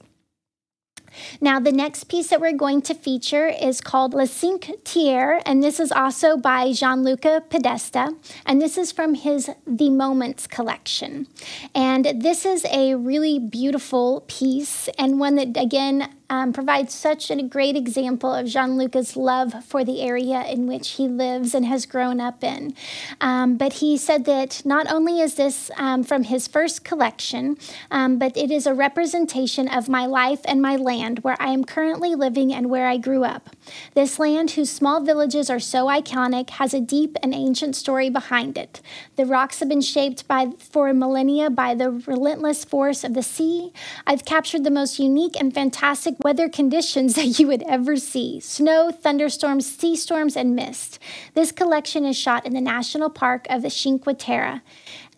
Now, 1.41 1.61
the 1.61 1.73
next 1.73 2.05
piece 2.05 2.29
that 2.29 2.41
we're 2.41 2.53
going 2.53 2.83
to 2.83 2.95
feature 2.95 3.47
is 3.49 3.81
called 3.81 4.15
Le 4.15 4.27
Cinque 4.27 4.71
Terre, 4.85 5.41
and 5.47 5.63
this 5.63 5.81
is 5.81 5.93
also 5.93 6.37
by 6.37 6.73
Gianluca 6.73 7.45
Podesta, 7.49 8.15
and 8.45 8.61
this 8.61 8.77
is 8.79 8.93
from 8.93 9.15
his 9.15 9.51
The 9.67 9.91
Moments 9.91 10.47
collection. 10.47 11.27
And 11.75 12.05
this 12.21 12.45
is 12.45 12.65
a 12.67 12.95
really 12.95 13.39
beautiful 13.39 14.25
piece 14.27 14.89
and 14.99 15.19
one 15.19 15.37
that, 15.37 15.57
again, 15.57 16.15
um, 16.31 16.53
provides 16.53 16.93
such 16.95 17.31
a 17.31 17.43
great 17.43 17.77
example 17.77 18.33
of 18.33 18.47
Gianluca's 18.47 19.17
love 19.17 19.65
for 19.65 19.85
the 19.85 20.03
area 20.03 20.45
in 20.45 20.67
which 20.67 20.91
he 20.91 21.09
lives 21.09 21.55
and 21.55 21.65
has 21.67 21.87
grown 21.87 22.21
up 22.21 22.45
in. 22.45 22.75
Um, 23.21 23.57
but 23.57 23.75
he 23.75 23.97
said 23.97 24.25
that 24.27 24.63
not 24.65 24.91
only 24.91 25.21
is 25.21 25.37
this 25.37 25.71
um, 25.77 26.05
from 26.05 26.25
his 26.25 26.47
first 26.47 26.85
collection, 26.85 27.57
um, 27.91 28.19
but 28.19 28.37
it 28.37 28.51
is 28.51 28.67
a 28.67 28.75
representation 28.75 29.69
of 29.69 29.89
my 29.89 30.07
life 30.07 30.41
and 30.45 30.61
my 30.61 30.77
land 30.77 31.21
where 31.21 31.37
I 31.41 31.49
am 31.49 31.65
currently 31.65 32.15
living 32.15 32.53
and 32.53 32.69
where 32.69 32.87
I 32.87 32.99
grew 32.99 33.25
up. 33.25 33.51
This 33.95 34.19
land, 34.19 34.53
whose 34.53 34.71
small 34.71 35.01
villages 35.01 35.49
are 35.49 35.61
so 35.61 35.87
iconic, 35.87 36.51
has 36.51 36.75
a 36.75 36.81
deep 36.81 37.17
and 37.23 37.35
ancient 37.35 37.77
story 37.77 38.11
behind 38.11 38.59
it. 38.59 38.81
The 39.17 39.27
rocks 39.27 39.61
have 39.61 39.69
been 39.69 39.81
shaped 39.81 40.29
by 40.29 40.53
for 40.59 40.93
millennia 40.93 41.51
by 41.51 41.75
the 41.75 41.91
relentless 41.91 42.65
force 42.65 43.05
of 43.05 43.15
the 43.15 43.23
sea. 43.23 43.73
I've 44.07 44.25
captured 44.25 44.65
the 44.65 44.71
most 44.71 44.99
unique 44.99 45.35
and 45.39 45.55
fantastic 45.55 46.18
weather 46.23 46.49
conditions 46.49 47.15
that 47.17 47.39
you 47.39 47.47
would 47.47 47.63
ever 47.65 47.97
see 47.97 48.41
snow, 48.41 48.91
thunderstorms, 48.91 49.67
sea 49.67 49.97
storms, 49.97 50.37
and 50.37 50.55
mist. 50.55 50.99
This 51.35 51.53
collection 51.53 52.05
is 52.05 52.17
shot 52.17 52.47
in 52.47 52.55
the 52.55 52.61
National 52.61 53.11
Park 53.11 53.47
of 53.49 53.63
the 53.63 53.71
Cinque 53.71 54.19
Terre, 54.19 54.63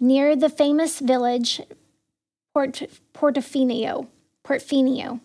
near 0.00 0.36
the 0.36 0.50
famous 0.50 1.00
village 1.00 1.60
Port, 2.52 2.82
Portofino. 3.14 4.08
Portofino. 4.44 5.20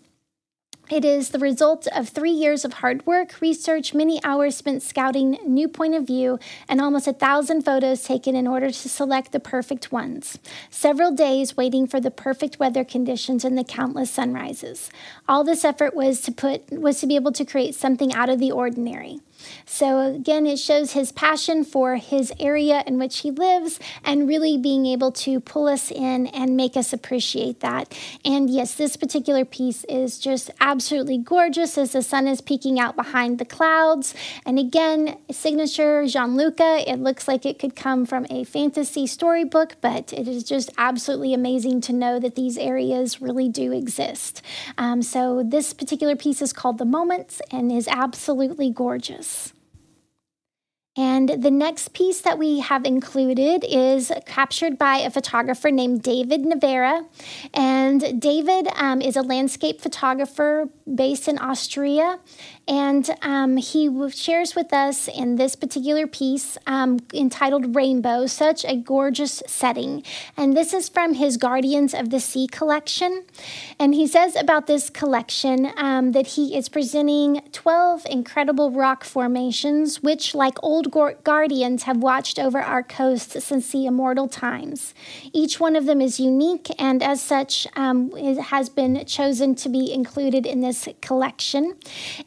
It 0.91 1.03
is 1.03 1.29
the 1.29 1.39
result 1.39 1.87
of 1.95 2.09
three 2.09 2.31
years 2.31 2.63
of 2.63 2.73
hard 2.73 3.07
work, 3.07 3.41
research, 3.41 3.95
many 3.95 4.23
hours 4.23 4.55
spent 4.55 4.83
scouting 4.83 5.39
new 5.43 5.67
point 5.67 5.95
of 5.95 6.05
view, 6.05 6.37
and 6.69 6.79
almost 6.79 7.07
a 7.07 7.13
thousand 7.13 7.63
photos 7.63 8.03
taken 8.03 8.35
in 8.35 8.45
order 8.45 8.67
to 8.67 8.89
select 8.89 9.31
the 9.31 9.39
perfect 9.39 9.91
ones. 9.91 10.37
Several 10.69 11.11
days 11.11 11.57
waiting 11.57 11.87
for 11.87 11.99
the 11.99 12.11
perfect 12.11 12.59
weather 12.59 12.83
conditions 12.83 13.43
and 13.43 13.57
the 13.57 13.63
countless 13.63 14.11
sunrises. 14.11 14.91
All 15.27 15.43
this 15.43 15.65
effort 15.65 15.95
was 15.95 16.21
to 16.21 16.31
put 16.31 16.69
was 16.69 16.99
to 16.99 17.07
be 17.07 17.15
able 17.15 17.31
to 17.31 17.45
create 17.45 17.73
something 17.73 18.13
out 18.13 18.29
of 18.29 18.37
the 18.37 18.51
ordinary. 18.51 19.21
So, 19.65 19.99
again, 19.99 20.45
it 20.45 20.59
shows 20.59 20.93
his 20.93 21.11
passion 21.11 21.63
for 21.63 21.95
his 21.95 22.31
area 22.39 22.83
in 22.85 22.97
which 22.97 23.19
he 23.19 23.31
lives 23.31 23.79
and 24.03 24.27
really 24.27 24.57
being 24.57 24.85
able 24.85 25.11
to 25.11 25.39
pull 25.39 25.67
us 25.67 25.91
in 25.91 26.27
and 26.27 26.55
make 26.55 26.77
us 26.77 26.93
appreciate 26.93 27.59
that. 27.61 27.97
And 28.23 28.49
yes, 28.49 28.75
this 28.75 28.95
particular 28.95 29.45
piece 29.45 29.83
is 29.85 30.19
just 30.19 30.51
absolutely 30.59 31.17
gorgeous 31.17 31.77
as 31.77 31.91
the 31.91 32.01
sun 32.01 32.27
is 32.27 32.41
peeking 32.41 32.79
out 32.79 32.95
behind 32.95 33.39
the 33.39 33.45
clouds. 33.45 34.15
And 34.45 34.57
again, 34.59 35.17
signature 35.31 36.05
Gianluca, 36.07 36.89
it 36.89 36.99
looks 36.99 37.27
like 37.27 37.45
it 37.45 37.59
could 37.59 37.75
come 37.75 38.05
from 38.05 38.25
a 38.29 38.43
fantasy 38.43 39.07
storybook, 39.07 39.75
but 39.81 40.13
it 40.13 40.27
is 40.27 40.43
just 40.43 40.69
absolutely 40.77 41.33
amazing 41.33 41.81
to 41.81 41.93
know 41.93 42.19
that 42.19 42.35
these 42.35 42.57
areas 42.57 43.21
really 43.21 43.49
do 43.49 43.71
exist. 43.71 44.41
Um, 44.77 45.01
so, 45.01 45.43
this 45.43 45.73
particular 45.73 46.15
piece 46.15 46.41
is 46.41 46.53
called 46.53 46.77
The 46.77 46.85
Moments 46.85 47.41
and 47.51 47.71
is 47.71 47.87
absolutely 47.87 48.69
gorgeous. 48.69 49.34
And 50.97 51.43
the 51.43 51.51
next 51.51 51.93
piece 51.93 52.21
that 52.21 52.37
we 52.37 52.59
have 52.59 52.85
included 52.85 53.65
is 53.67 54.13
captured 54.25 54.77
by 54.77 54.97
a 54.97 55.09
photographer 55.09 55.69
named 55.69 56.03
David 56.03 56.43
Navera. 56.43 57.05
And 57.53 58.21
David 58.21 58.69
um, 58.75 59.01
is 59.01 59.17
a 59.17 59.21
landscape 59.21 59.81
photographer 59.81 60.69
based 60.93 61.27
in 61.27 61.37
Austria. 61.39 62.19
And 62.67 63.15
um, 63.21 63.57
he 63.57 63.89
shares 64.09 64.55
with 64.55 64.73
us 64.73 65.07
in 65.07 65.35
this 65.35 65.55
particular 65.55 66.07
piece 66.07 66.57
um, 66.65 66.99
entitled 67.13 67.75
Rainbow, 67.75 68.25
such 68.25 68.65
a 68.65 68.75
gorgeous 68.75 69.43
setting. 69.45 70.03
And 70.35 70.57
this 70.57 70.73
is 70.73 70.89
from 70.89 71.13
his 71.13 71.37
Guardians 71.37 71.93
of 71.93 72.09
the 72.09 72.19
Sea 72.19 72.47
collection. 72.47 73.25
And 73.79 73.93
he 73.93 74.07
says 74.07 74.35
about 74.35 74.65
this 74.65 74.89
collection 74.89 75.71
um, 75.77 76.13
that 76.13 76.27
he 76.27 76.57
is 76.57 76.69
presenting 76.69 77.41
12 77.51 78.07
incredible 78.09 78.71
rock 78.71 79.03
formations, 79.03 80.01
which, 80.01 80.33
like 80.33 80.57
old 80.63 80.91
guardians, 81.23 81.83
have 81.83 81.97
watched 81.97 82.39
over 82.39 82.59
our 82.59 82.81
coast 82.81 83.41
since 83.41 83.71
the 83.71 83.85
immortal 83.85 84.27
times. 84.27 84.93
Each 85.33 85.59
one 85.59 85.75
of 85.75 85.85
them 85.85 86.01
is 86.01 86.19
unique, 86.19 86.69
and 86.79 87.03
as 87.03 87.21
such, 87.21 87.67
um, 87.75 88.11
has 88.15 88.69
been 88.69 89.05
chosen 89.05 89.53
to 89.55 89.69
be 89.69 89.91
included 89.91 90.45
in 90.45 90.61
this 90.61 90.87
collection. 91.01 91.75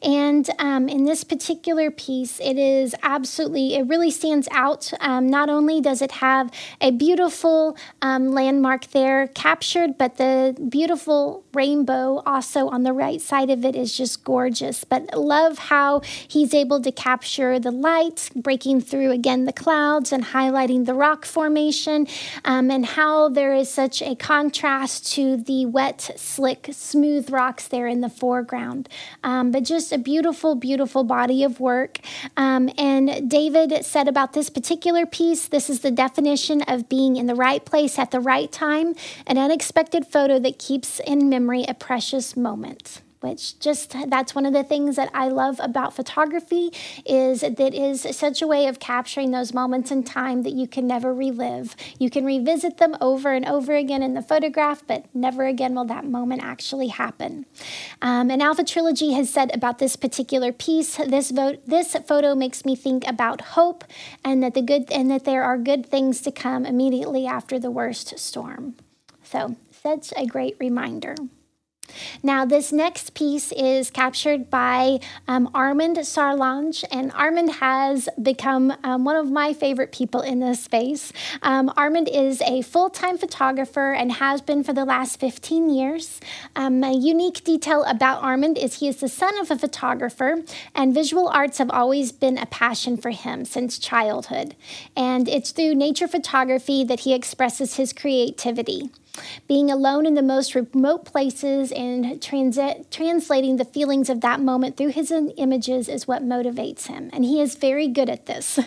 And 0.01 0.28
and 0.29 0.47
um, 0.59 0.87
in 0.87 1.05
this 1.05 1.23
particular 1.23 1.89
piece, 1.89 2.39
it 2.39 2.59
is 2.59 2.93
absolutely, 3.01 3.73
it 3.73 3.87
really 3.87 4.11
stands 4.11 4.47
out. 4.51 4.93
Um, 4.99 5.25
not 5.25 5.49
only 5.49 5.81
does 5.81 6.03
it 6.03 6.11
have 6.11 6.51
a 6.79 6.91
beautiful 6.91 7.75
um, 8.03 8.31
landmark 8.31 8.85
there 8.91 9.27
captured, 9.29 9.97
but 9.97 10.17
the 10.17 10.55
beautiful 10.69 11.43
rainbow 11.53 12.21
also 12.25 12.67
on 12.69 12.83
the 12.83 12.93
right 12.93 13.21
side 13.21 13.49
of 13.49 13.65
it 13.65 13.75
is 13.75 13.95
just 13.95 14.23
gorgeous. 14.23 14.83
But 14.83 15.17
love 15.17 15.57
how 15.57 16.01
he's 16.27 16.53
able 16.53 16.81
to 16.81 16.91
capture 16.91 17.59
the 17.59 17.71
light 17.71 18.29
breaking 18.35 18.81
through 18.81 19.11
again 19.11 19.45
the 19.45 19.53
clouds 19.53 20.11
and 20.11 20.25
highlighting 20.25 20.85
the 20.85 20.93
rock 20.93 21.25
formation, 21.25 22.07
um, 22.45 22.69
and 22.69 22.85
how 22.85 23.29
there 23.29 23.53
is 23.53 23.69
such 23.69 24.01
a 24.01 24.15
contrast 24.15 25.11
to 25.13 25.37
the 25.37 25.65
wet, 25.65 26.11
slick, 26.15 26.69
smooth 26.71 27.31
rocks 27.31 27.67
there 27.67 27.87
in 27.87 28.01
the 28.01 28.09
foreground. 28.09 28.87
Um, 29.23 29.51
but 29.51 29.63
just 29.63 29.91
a 29.91 29.97
beautiful 29.97 30.55
beautiful, 30.55 31.03
body 31.03 31.43
of 31.43 31.59
work. 31.59 31.99
Um, 32.37 32.69
and 32.77 33.29
David 33.29 33.83
said 33.83 34.07
about 34.07 34.33
this 34.33 34.49
particular 34.49 35.05
piece 35.05 35.47
this 35.47 35.69
is 35.69 35.79
the 35.79 35.89
definition 35.89 36.61
of 36.63 36.87
being 36.87 37.15
in 37.15 37.25
the 37.25 37.35
right 37.35 37.65
place 37.65 37.97
at 37.97 38.11
the 38.11 38.19
right 38.19 38.51
time, 38.51 38.93
an 39.25 39.37
unexpected 39.37 40.05
photo 40.05 40.37
that 40.39 40.59
keeps 40.59 40.99
in 40.99 41.29
memory 41.29 41.48
a 41.57 41.73
precious 41.73 42.37
moment 42.37 43.01
which 43.21 43.59
just 43.59 43.95
that's 44.07 44.33
one 44.33 44.45
of 44.45 44.53
the 44.53 44.63
things 44.63 44.95
that 44.95 45.09
I 45.13 45.27
love 45.27 45.59
about 45.61 45.93
photography 45.93 46.71
is 47.05 47.41
that 47.41 47.59
it 47.59 47.73
is 47.73 48.07
such 48.15 48.41
a 48.41 48.47
way 48.47 48.67
of 48.67 48.79
capturing 48.79 49.31
those 49.31 49.53
moments 49.53 49.91
in 49.91 50.03
time 50.03 50.43
that 50.43 50.53
you 50.53 50.67
can 50.67 50.87
never 50.87 51.13
relive. 51.13 51.75
You 51.97 52.09
can 52.09 52.25
revisit 52.25 52.77
them 52.77 52.95
over 53.01 53.33
and 53.33 53.45
over 53.45 53.75
again 53.75 54.01
in 54.01 54.13
the 54.13 54.21
photograph, 54.21 54.83
but 54.87 55.13
never 55.13 55.45
again 55.45 55.75
will 55.75 55.85
that 55.85 56.05
moment 56.05 56.43
actually 56.43 56.87
happen. 56.87 57.45
Um, 58.01 58.31
and 58.31 58.41
Alpha 58.41 58.63
Trilogy 58.63 59.13
has 59.13 59.29
said 59.29 59.53
about 59.53 59.79
this 59.79 59.95
particular 59.95 60.51
piece, 60.51 60.95
this 60.95 61.31
vote, 61.31 61.65
this 61.65 61.95
photo 62.07 62.35
makes 62.35 62.63
me 62.63 62.75
think 62.75 63.05
about 63.07 63.41
hope 63.41 63.83
and 64.23 64.41
that 64.43 64.53
the 64.53 64.61
good 64.61 64.91
and 64.91 65.11
that 65.11 65.25
there 65.25 65.43
are 65.43 65.57
good 65.57 65.85
things 65.85 66.21
to 66.21 66.31
come 66.31 66.65
immediately 66.65 67.27
after 67.27 67.59
the 67.59 67.71
worst 67.71 68.17
storm. 68.17 68.75
So 69.23 69.57
such 69.71 70.13
a 70.15 70.25
great 70.25 70.55
reminder. 70.59 71.15
Now, 72.23 72.45
this 72.45 72.71
next 72.71 73.13
piece 73.13 73.51
is 73.51 73.89
captured 73.89 74.49
by 74.49 74.99
um, 75.27 75.49
Armand 75.53 75.97
Sarlange, 75.97 76.83
and 76.91 77.11
Armand 77.13 77.51
has 77.53 78.09
become 78.21 78.73
um, 78.83 79.05
one 79.05 79.15
of 79.15 79.31
my 79.31 79.53
favorite 79.53 79.91
people 79.91 80.21
in 80.21 80.39
this 80.39 80.63
space. 80.63 81.11
Um, 81.41 81.71
Armand 81.75 82.09
is 82.09 82.41
a 82.41 82.61
full 82.61 82.89
time 82.89 83.17
photographer 83.17 83.93
and 83.93 84.11
has 84.13 84.41
been 84.41 84.63
for 84.63 84.73
the 84.73 84.85
last 84.85 85.19
15 85.19 85.69
years. 85.69 86.19
Um, 86.55 86.83
a 86.83 86.93
unique 86.93 87.43
detail 87.43 87.83
about 87.83 88.21
Armand 88.21 88.57
is 88.57 88.79
he 88.79 88.87
is 88.87 88.97
the 88.97 89.09
son 89.09 89.37
of 89.39 89.51
a 89.51 89.57
photographer, 89.57 90.43
and 90.75 90.93
visual 90.93 91.27
arts 91.29 91.57
have 91.57 91.69
always 91.71 92.11
been 92.11 92.37
a 92.37 92.45
passion 92.45 92.97
for 92.97 93.11
him 93.11 93.45
since 93.45 93.79
childhood. 93.79 94.55
And 94.95 95.27
it's 95.27 95.51
through 95.51 95.75
nature 95.75 96.07
photography 96.07 96.83
that 96.83 97.01
he 97.01 97.13
expresses 97.13 97.75
his 97.75 97.93
creativity. 97.93 98.89
Being 99.47 99.71
alone 99.71 100.05
in 100.05 100.13
the 100.13 100.21
most 100.21 100.55
remote 100.55 101.05
places 101.05 101.71
and 101.71 102.21
transit, 102.21 102.91
translating 102.91 103.57
the 103.57 103.65
feelings 103.65 104.09
of 104.09 104.21
that 104.21 104.39
moment 104.39 104.77
through 104.77 104.89
his 104.89 105.11
images 105.11 105.89
is 105.89 106.07
what 106.07 106.23
motivates 106.23 106.87
him. 106.87 107.09
And 107.13 107.25
he 107.25 107.41
is 107.41 107.55
very 107.55 107.87
good 107.87 108.09
at 108.09 108.25
this. 108.25 108.59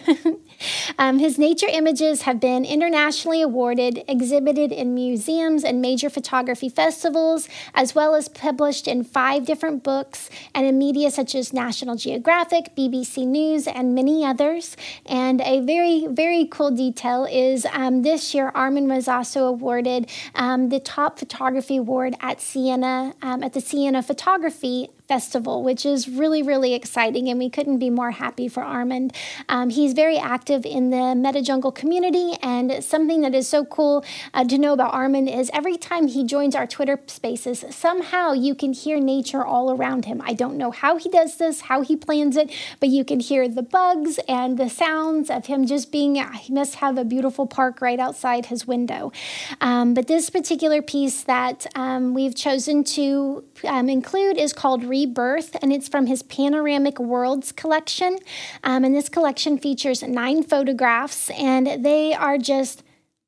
um, 0.99 1.19
his 1.19 1.39
nature 1.39 1.69
images 1.71 2.23
have 2.23 2.41
been 2.41 2.65
internationally 2.65 3.43
awarded, 3.43 4.03
exhibited 4.09 4.73
in 4.73 4.95
museums 4.95 5.65
and 5.65 5.81
major 5.81 6.11
photography 6.11 6.69
festivals, 6.69 7.49
as 7.75 7.95
well 7.95 8.15
as 8.15 8.29
published 8.29 8.87
in 8.89 9.05
five 9.05 9.45
different 9.45 9.83
books 9.83 10.31
and 10.55 10.67
in 10.67 10.79
media 10.79 11.11
such 11.11 11.35
as 11.35 11.53
National 11.53 11.97
Geographic, 11.97 12.75
BBC 12.77 13.27
News, 13.27 13.67
and 13.67 13.95
many 13.95 14.25
others. 14.25 14.77
And 15.07 15.41
a 15.41 15.61
very, 15.61 16.07
very 16.09 16.47
cool 16.47 16.71
detail 16.71 17.25
is 17.25 17.67
um, 17.73 18.03
this 18.03 18.35
year, 18.35 18.51
Armand 18.55 18.89
was 18.89 19.09
also 19.09 19.47
awarded 19.47 20.11
um, 20.35 20.42
the 20.69 20.81
top 20.81 21.19
photography 21.19 21.77
award 21.77 22.15
at 22.21 22.41
Siena, 22.41 23.15
um, 23.23 23.43
at 23.43 23.53
the 23.53 23.61
Siena 23.61 24.03
Photography 24.03 24.89
Festival, 25.13 25.63
which 25.63 25.85
is 25.85 26.09
really, 26.09 26.43
really 26.43 26.73
exciting, 26.73 27.29
and 27.29 27.39
we 27.39 27.51
couldn't 27.51 27.79
be 27.79 27.91
more 27.91 28.13
happy 28.13 28.49
for 28.49 28.63
Armand. 28.63 29.15
Um, 29.47 29.69
he's 29.69 29.93
very 29.93 30.17
active 30.17 30.65
in 30.65 30.89
the 30.89 31.15
Meta 31.15 31.43
Jungle 31.43 31.71
community, 31.71 32.33
and 32.43 32.83
something 32.83 33.21
that 33.21 33.35
is 33.35 33.47
so 33.47 33.63
cool 33.67 34.07
uh, 34.33 34.43
to 34.45 34.57
know 34.57 34.73
about 34.73 34.95
Armand 34.95 35.29
is 35.29 35.51
every 35.53 35.77
time 35.77 36.07
he 36.07 36.25
joins 36.25 36.55
our 36.55 36.67
Twitter 36.67 36.99
spaces, 37.09 37.63
somehow 37.69 38.33
you 38.33 38.55
can 38.55 38.73
hear 38.73 38.99
nature 38.99 39.45
all 39.45 39.71
around 39.71 40.07
him. 40.07 40.23
I 40.25 40.33
don't 40.33 40.57
know 40.57 40.71
how 40.71 40.97
he 40.97 41.11
does 41.11 41.37
this, 41.37 41.61
how 41.61 41.83
he 41.83 41.95
plans 41.95 42.39
it, 42.39 42.51
but 42.81 42.89
you 42.89 43.05
can 43.05 43.21
hear 43.21 43.47
the 43.49 43.63
bugs 43.63 44.19
and 44.27 44.57
the 44.57 44.71
sounds 44.71 45.29
of 45.29 45.45
him 45.45 45.67
just 45.67 45.93
being, 45.93 46.15
he 46.47 46.55
must 46.55 46.77
have 46.77 46.97
a 46.97 47.05
beautiful 47.05 47.47
park 47.47 47.83
right 47.83 48.01
outside 48.01 48.47
his 48.47 48.67
window. 48.67 49.13
Um, 49.61 49.93
but 49.93 50.07
this 50.07 50.31
particular 50.31 50.81
piece 50.81 51.25
that 51.25 51.67
um, 51.75 52.15
we've 52.15 52.35
chosen 52.35 52.83
to 52.97 53.45
um, 53.69 53.91
include 53.91 54.39
is 54.39 54.55
called 54.55 54.83
Re 54.83 55.02
Rebirth, 55.03 55.57
and 55.61 55.73
it's 55.73 55.89
from 55.89 56.07
his 56.07 56.23
Panoramic 56.23 56.99
Worlds 57.01 57.51
collection. 57.51 58.19
Um, 58.63 58.85
and 58.85 58.95
this 58.95 59.09
collection 59.09 59.59
features 59.59 60.03
nine 60.03 60.45
photographs, 60.45 61.31
and 61.31 61.85
they 61.85 62.15
are 62.15 62.39
just 62.39 62.85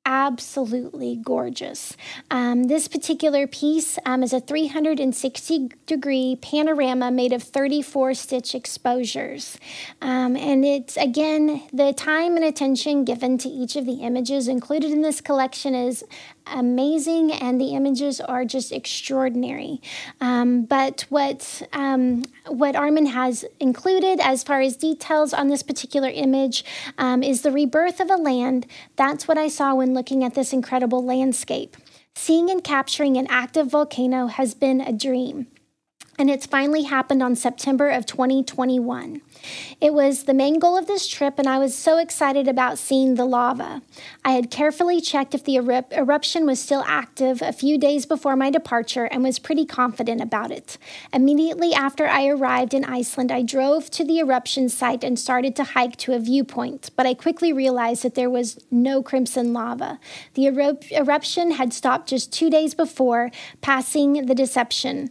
absolutely 0.06 1.16
gorgeous. 1.16 1.96
Um, 2.30 2.64
this 2.64 2.88
particular 2.88 3.46
piece 3.46 3.98
um, 4.04 4.22
is 4.22 4.32
a 4.32 4.40
360 4.40 5.70
degree 5.86 6.38
panorama 6.42 7.10
made 7.10 7.32
of 7.32 7.42
34 7.42 8.14
stitch 8.14 8.54
exposures. 8.54 9.58
Um, 10.02 10.36
and 10.36 10.64
it's 10.64 10.96
again, 10.96 11.62
the 11.72 11.92
time 11.94 12.36
and 12.36 12.44
attention 12.44 13.04
given 13.04 13.38
to 13.38 13.48
each 13.48 13.76
of 13.76 13.86
the 13.86 14.02
images 14.02 14.46
included 14.46 14.92
in 14.92 15.00
this 15.00 15.20
collection 15.22 15.74
is 15.74 16.04
amazing 16.46 17.32
and 17.32 17.60
the 17.60 17.74
images 17.74 18.20
are 18.20 18.44
just 18.44 18.72
extraordinary. 18.72 19.80
Um, 20.20 20.64
but 20.64 21.06
what 21.08 21.62
um, 21.72 22.24
what 22.46 22.76
Armand 22.76 23.08
has 23.08 23.44
included 23.60 24.20
as 24.20 24.42
far 24.42 24.60
as 24.60 24.76
details 24.76 25.32
on 25.32 25.48
this 25.48 25.62
particular 25.62 26.08
image 26.08 26.64
um, 26.98 27.22
is 27.22 27.42
the 27.42 27.50
rebirth 27.50 28.00
of 28.00 28.10
a 28.10 28.16
land. 28.16 28.66
That's 28.96 29.26
what 29.26 29.38
I 29.38 29.48
saw 29.48 29.74
when 29.74 29.94
looking 29.94 30.24
at 30.24 30.34
this 30.34 30.52
incredible 30.52 31.04
landscape. 31.04 31.76
Seeing 32.14 32.48
and 32.50 32.62
capturing 32.62 33.16
an 33.16 33.26
active 33.28 33.68
volcano 33.68 34.28
has 34.28 34.54
been 34.54 34.80
a 34.80 34.92
dream. 34.92 35.48
And 36.18 36.30
it's 36.30 36.46
finally 36.46 36.82
happened 36.84 37.22
on 37.22 37.36
September 37.36 37.88
of 37.90 38.06
2021. 38.06 39.20
It 39.80 39.92
was 39.92 40.24
the 40.24 40.34
main 40.34 40.58
goal 40.58 40.76
of 40.76 40.86
this 40.86 41.06
trip, 41.06 41.38
and 41.38 41.48
I 41.48 41.58
was 41.58 41.74
so 41.74 41.98
excited 41.98 42.48
about 42.48 42.78
seeing 42.78 43.14
the 43.14 43.24
lava. 43.24 43.82
I 44.24 44.32
had 44.32 44.50
carefully 44.50 45.00
checked 45.00 45.34
if 45.34 45.44
the 45.44 45.56
erup- 45.56 45.92
eruption 45.92 46.46
was 46.46 46.60
still 46.60 46.84
active 46.86 47.42
a 47.42 47.52
few 47.52 47.78
days 47.78 48.06
before 48.06 48.36
my 48.36 48.50
departure 48.50 49.04
and 49.04 49.22
was 49.22 49.38
pretty 49.38 49.66
confident 49.66 50.20
about 50.20 50.50
it. 50.50 50.78
Immediately 51.12 51.74
after 51.74 52.06
I 52.06 52.26
arrived 52.26 52.74
in 52.74 52.84
Iceland, 52.84 53.30
I 53.30 53.42
drove 53.42 53.90
to 53.90 54.04
the 54.04 54.18
eruption 54.18 54.68
site 54.68 55.04
and 55.04 55.18
started 55.18 55.54
to 55.56 55.64
hike 55.64 55.96
to 55.96 56.14
a 56.14 56.18
viewpoint, 56.18 56.90
but 56.96 57.06
I 57.06 57.14
quickly 57.14 57.52
realized 57.52 58.02
that 58.02 58.14
there 58.14 58.30
was 58.30 58.58
no 58.70 59.02
crimson 59.02 59.52
lava. 59.52 59.98
The 60.34 60.46
eru- 60.46 60.78
eruption 60.90 61.52
had 61.52 61.72
stopped 61.72 62.08
just 62.08 62.32
two 62.32 62.50
days 62.50 62.74
before, 62.74 63.30
passing 63.60 64.26
the 64.26 64.34
deception. 64.34 65.10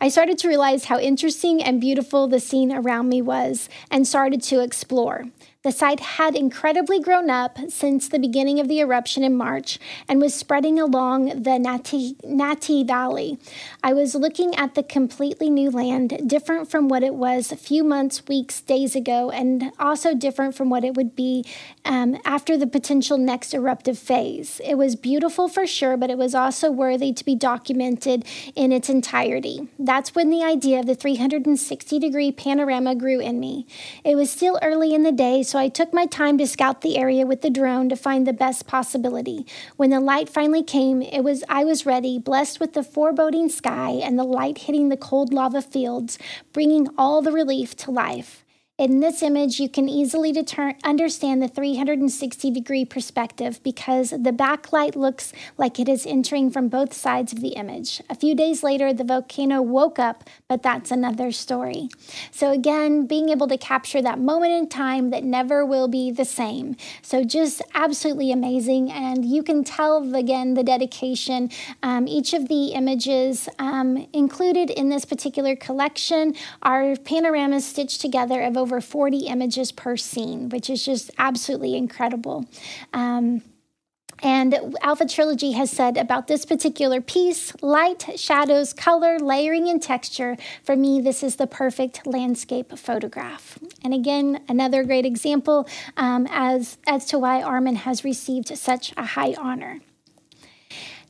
I 0.00 0.08
started 0.08 0.36
to 0.38 0.48
realize 0.48 0.84
how 0.84 0.98
interesting 0.98 1.62
and 1.62 1.80
beautiful 1.80 2.28
the 2.28 2.40
scene 2.40 2.70
around 2.70 3.08
me 3.08 3.22
was 3.22 3.68
and 3.90 4.06
started 4.06 4.42
to 4.42 4.60
explore. 4.60 5.24
The 5.66 5.72
site 5.72 5.98
had 5.98 6.36
incredibly 6.36 7.00
grown 7.00 7.28
up 7.28 7.58
since 7.70 8.08
the 8.08 8.20
beginning 8.20 8.60
of 8.60 8.68
the 8.68 8.78
eruption 8.78 9.24
in 9.24 9.36
March 9.36 9.80
and 10.08 10.20
was 10.20 10.32
spreading 10.32 10.78
along 10.78 11.42
the 11.42 11.58
Nati, 11.58 12.84
Valley. 12.84 13.36
I 13.82 13.92
was 13.92 14.14
looking 14.14 14.54
at 14.54 14.76
the 14.76 14.84
completely 14.84 15.50
new 15.50 15.72
land, 15.72 16.28
different 16.28 16.70
from 16.70 16.86
what 16.88 17.02
it 17.02 17.16
was 17.16 17.50
a 17.50 17.56
few 17.56 17.82
months, 17.82 18.28
weeks, 18.28 18.60
days 18.60 18.94
ago, 18.94 19.32
and 19.32 19.72
also 19.80 20.14
different 20.14 20.54
from 20.54 20.70
what 20.70 20.84
it 20.84 20.94
would 20.94 21.16
be 21.16 21.44
um, 21.84 22.16
after 22.24 22.56
the 22.56 22.68
potential 22.68 23.18
next 23.18 23.52
eruptive 23.52 23.98
phase. 23.98 24.60
It 24.64 24.76
was 24.76 24.94
beautiful 24.94 25.48
for 25.48 25.66
sure, 25.66 25.96
but 25.96 26.10
it 26.10 26.18
was 26.18 26.32
also 26.32 26.70
worthy 26.70 27.12
to 27.12 27.24
be 27.24 27.34
documented 27.34 28.24
in 28.54 28.70
its 28.70 28.88
entirety. 28.88 29.66
That's 29.80 30.14
when 30.14 30.30
the 30.30 30.44
idea 30.44 30.78
of 30.78 30.86
the 30.86 30.94
360 30.94 31.98
degree 31.98 32.30
panorama 32.30 32.94
grew 32.94 33.18
in 33.18 33.40
me. 33.40 33.66
It 34.04 34.14
was 34.14 34.30
still 34.30 34.60
early 34.62 34.94
in 34.94 35.02
the 35.02 35.10
day, 35.10 35.42
so 35.42 35.55
so 35.56 35.60
I 35.60 35.68
took 35.70 35.94
my 35.94 36.04
time 36.04 36.36
to 36.36 36.46
scout 36.46 36.82
the 36.82 36.98
area 36.98 37.24
with 37.24 37.40
the 37.40 37.48
drone 37.48 37.88
to 37.88 37.96
find 37.96 38.26
the 38.26 38.34
best 38.34 38.66
possibility. 38.66 39.46
When 39.78 39.88
the 39.88 40.00
light 40.00 40.28
finally 40.28 40.62
came, 40.62 41.00
it 41.00 41.22
was 41.22 41.42
I 41.48 41.64
was 41.64 41.86
ready, 41.86 42.18
blessed 42.18 42.60
with 42.60 42.74
the 42.74 42.82
foreboding 42.82 43.48
sky 43.48 43.92
and 43.92 44.18
the 44.18 44.24
light 44.24 44.58
hitting 44.58 44.90
the 44.90 44.98
cold 44.98 45.32
lava 45.32 45.62
fields, 45.62 46.18
bringing 46.52 46.90
all 46.98 47.22
the 47.22 47.32
relief 47.32 47.74
to 47.76 47.90
life. 47.90 48.44
In 48.78 49.00
this 49.00 49.22
image, 49.22 49.58
you 49.58 49.70
can 49.70 49.88
easily 49.88 50.32
deter- 50.32 50.74
understand 50.84 51.42
the 51.42 51.48
360 51.48 52.50
degree 52.50 52.84
perspective 52.84 53.58
because 53.62 54.10
the 54.10 54.34
backlight 54.36 54.94
looks 54.94 55.32
like 55.56 55.80
it 55.80 55.88
is 55.88 56.04
entering 56.04 56.50
from 56.50 56.68
both 56.68 56.92
sides 56.92 57.32
of 57.32 57.40
the 57.40 57.54
image. 57.54 58.02
A 58.10 58.14
few 58.14 58.34
days 58.34 58.62
later, 58.62 58.92
the 58.92 59.02
volcano 59.02 59.62
woke 59.62 59.98
up, 59.98 60.28
but 60.46 60.62
that's 60.62 60.90
another 60.90 61.32
story. 61.32 61.88
So, 62.30 62.50
again, 62.50 63.06
being 63.06 63.30
able 63.30 63.48
to 63.48 63.56
capture 63.56 64.02
that 64.02 64.18
moment 64.18 64.52
in 64.52 64.68
time 64.68 65.08
that 65.08 65.24
never 65.24 65.64
will 65.64 65.88
be 65.88 66.10
the 66.10 66.26
same. 66.26 66.76
So, 67.00 67.24
just 67.24 67.62
absolutely 67.72 68.30
amazing. 68.30 68.92
And 68.92 69.24
you 69.24 69.42
can 69.42 69.64
tell, 69.64 70.14
again, 70.14 70.52
the 70.52 70.62
dedication. 70.62 71.48
Um, 71.82 72.06
each 72.06 72.34
of 72.34 72.48
the 72.48 72.74
images 72.74 73.48
um, 73.58 74.06
included 74.12 74.68
in 74.68 74.90
this 74.90 75.06
particular 75.06 75.56
collection 75.56 76.34
are 76.60 76.94
panoramas 76.96 77.64
stitched 77.64 78.02
together 78.02 78.42
of 78.42 78.65
over 78.66 78.80
40 78.80 79.28
images 79.28 79.70
per 79.70 79.96
scene, 79.96 80.48
which 80.48 80.68
is 80.68 80.84
just 80.84 81.12
absolutely 81.18 81.76
incredible. 81.76 82.46
Um, 82.92 83.42
and 84.24 84.74
Alpha 84.82 85.06
Trilogy 85.06 85.52
has 85.52 85.70
said 85.70 85.96
about 85.96 86.26
this 86.26 86.44
particular 86.44 87.00
piece 87.00 87.52
light, 87.62 88.18
shadows, 88.18 88.72
color, 88.72 89.20
layering, 89.20 89.68
and 89.68 89.80
texture. 89.80 90.36
For 90.64 90.74
me, 90.74 91.00
this 91.00 91.22
is 91.22 91.36
the 91.36 91.46
perfect 91.46 92.04
landscape 92.08 92.76
photograph. 92.76 93.56
And 93.84 93.94
again, 93.94 94.42
another 94.48 94.82
great 94.82 95.06
example 95.06 95.68
um, 95.96 96.26
as, 96.28 96.78
as 96.88 97.04
to 97.06 97.20
why 97.20 97.42
Armand 97.42 97.78
has 97.78 98.02
received 98.02 98.48
such 98.58 98.92
a 98.96 99.04
high 99.04 99.34
honor. 99.38 99.78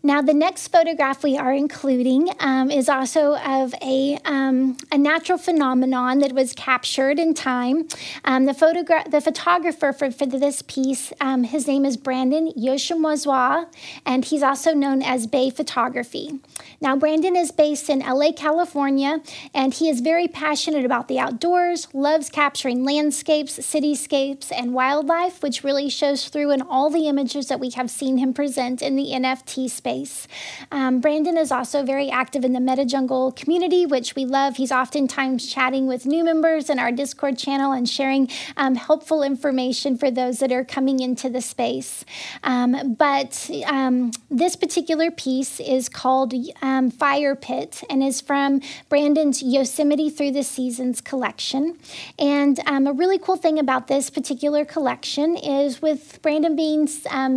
Now, 0.02 0.22
the 0.22 0.35
next 0.35 0.68
photograph 0.68 1.24
we 1.24 1.37
are 1.37 1.52
including 1.52 2.28
um, 2.38 2.70
is 2.70 2.88
also 2.88 3.37
of 3.38 3.74
a, 3.82 4.18
um, 4.24 4.76
a 4.92 4.98
natural 4.98 5.38
phenomenon 5.38 6.20
that 6.20 6.32
was 6.32 6.52
captured 6.52 7.18
in 7.18 7.35
time. 7.35 7.88
Um, 8.24 8.44
the, 8.44 8.52
photogra- 8.52 9.11
the 9.11 9.20
photographer 9.20 9.92
for, 9.92 10.11
for 10.11 10.26
this 10.26 10.62
piece, 10.62 11.12
um, 11.20 11.44
his 11.44 11.66
name 11.66 11.85
is 11.85 11.96
Brandon 11.96 12.52
Yoshimozawa, 12.56 13.66
and 14.04 14.24
he's 14.24 14.42
also 14.42 14.74
known 14.74 15.02
as 15.02 15.26
Bay 15.26 15.50
Photography. 15.50 16.38
Now, 16.80 16.94
Brandon 16.94 17.35
is 17.35 17.50
based 17.50 17.88
in 17.88 18.00
LA, 18.00 18.32
California, 18.32 19.22
and 19.54 19.74
he 19.74 19.88
is 19.88 20.00
very 20.00 20.28
passionate 20.28 20.85
about 20.85 21.09
the 21.09 21.18
outdoors, 21.18 21.88
loves 21.94 22.28
capturing 22.28 22.85
landscapes, 22.85 23.59
cityscapes, 23.59 24.52
and 24.52 24.74
wildlife, 24.74 25.42
which 25.42 25.64
really 25.64 25.88
shows 25.88 26.28
through 26.28 26.52
in 26.52 26.62
all 26.62 26.90
the 26.90 27.09
images 27.09 27.48
that 27.48 27.59
we 27.59 27.70
have 27.70 27.90
seen 27.90 28.18
him 28.18 28.35
present 28.35 28.82
in 28.82 28.94
the 28.94 29.11
NFT 29.12 29.68
space 29.70 29.86
space. 29.87 30.27
Um, 30.72 31.01
Brandon 31.01 31.37
is 31.37 31.53
also 31.53 31.85
very 31.85 32.11
active 32.11 32.44
in 32.44 32.53
the 32.53 32.59
Meta 32.59 32.85
Jungle 32.85 33.31
community, 33.31 33.87
which 33.87 34.16
we 34.16 34.25
love. 34.25 34.57
He's 34.57 34.72
oftentimes 34.72 35.46
chatting 35.46 35.87
with 35.87 36.07
new 36.07 36.25
members 36.25 36.68
in 36.68 36.81
our 36.81 36.90
Discord 36.90 37.38
channel 37.38 37.70
and 37.70 37.88
sharing 37.88 38.29
um, 38.57 38.75
helpful 38.75 39.22
information 39.22 39.96
for 39.96 40.11
those 40.11 40.40
that 40.40 40.51
are 40.51 40.64
coming 40.64 40.99
into 40.99 41.31
the 41.31 41.40
space. 41.40 42.05
Um, 42.42 42.94
but 42.99 43.49
um, 43.66 44.11
this 44.29 44.57
particular 44.57 45.12
piece 45.12 45.61
is 45.61 45.88
called 45.88 46.35
um, 46.62 46.90
Fire 46.90 47.37
Pit 47.37 47.85
and 47.88 48.03
is 48.03 48.20
from 48.20 48.61
Brandon's 48.88 49.40
Yosemite 49.40 50.11
Through 50.11 50.33
the 50.33 50.42
Seasons 50.42 51.01
collection. 51.01 51.79
And 52.18 52.59
um, 52.66 52.88
a 52.88 52.92
really 52.92 53.20
cool 53.20 53.37
thing 53.37 53.57
about 53.57 53.87
this 53.87 54.11
particular 54.11 54.64
collection 54.64 55.37
is 55.37 55.81
with 55.81 56.20
Brandon 56.22 56.57
being 56.57 56.88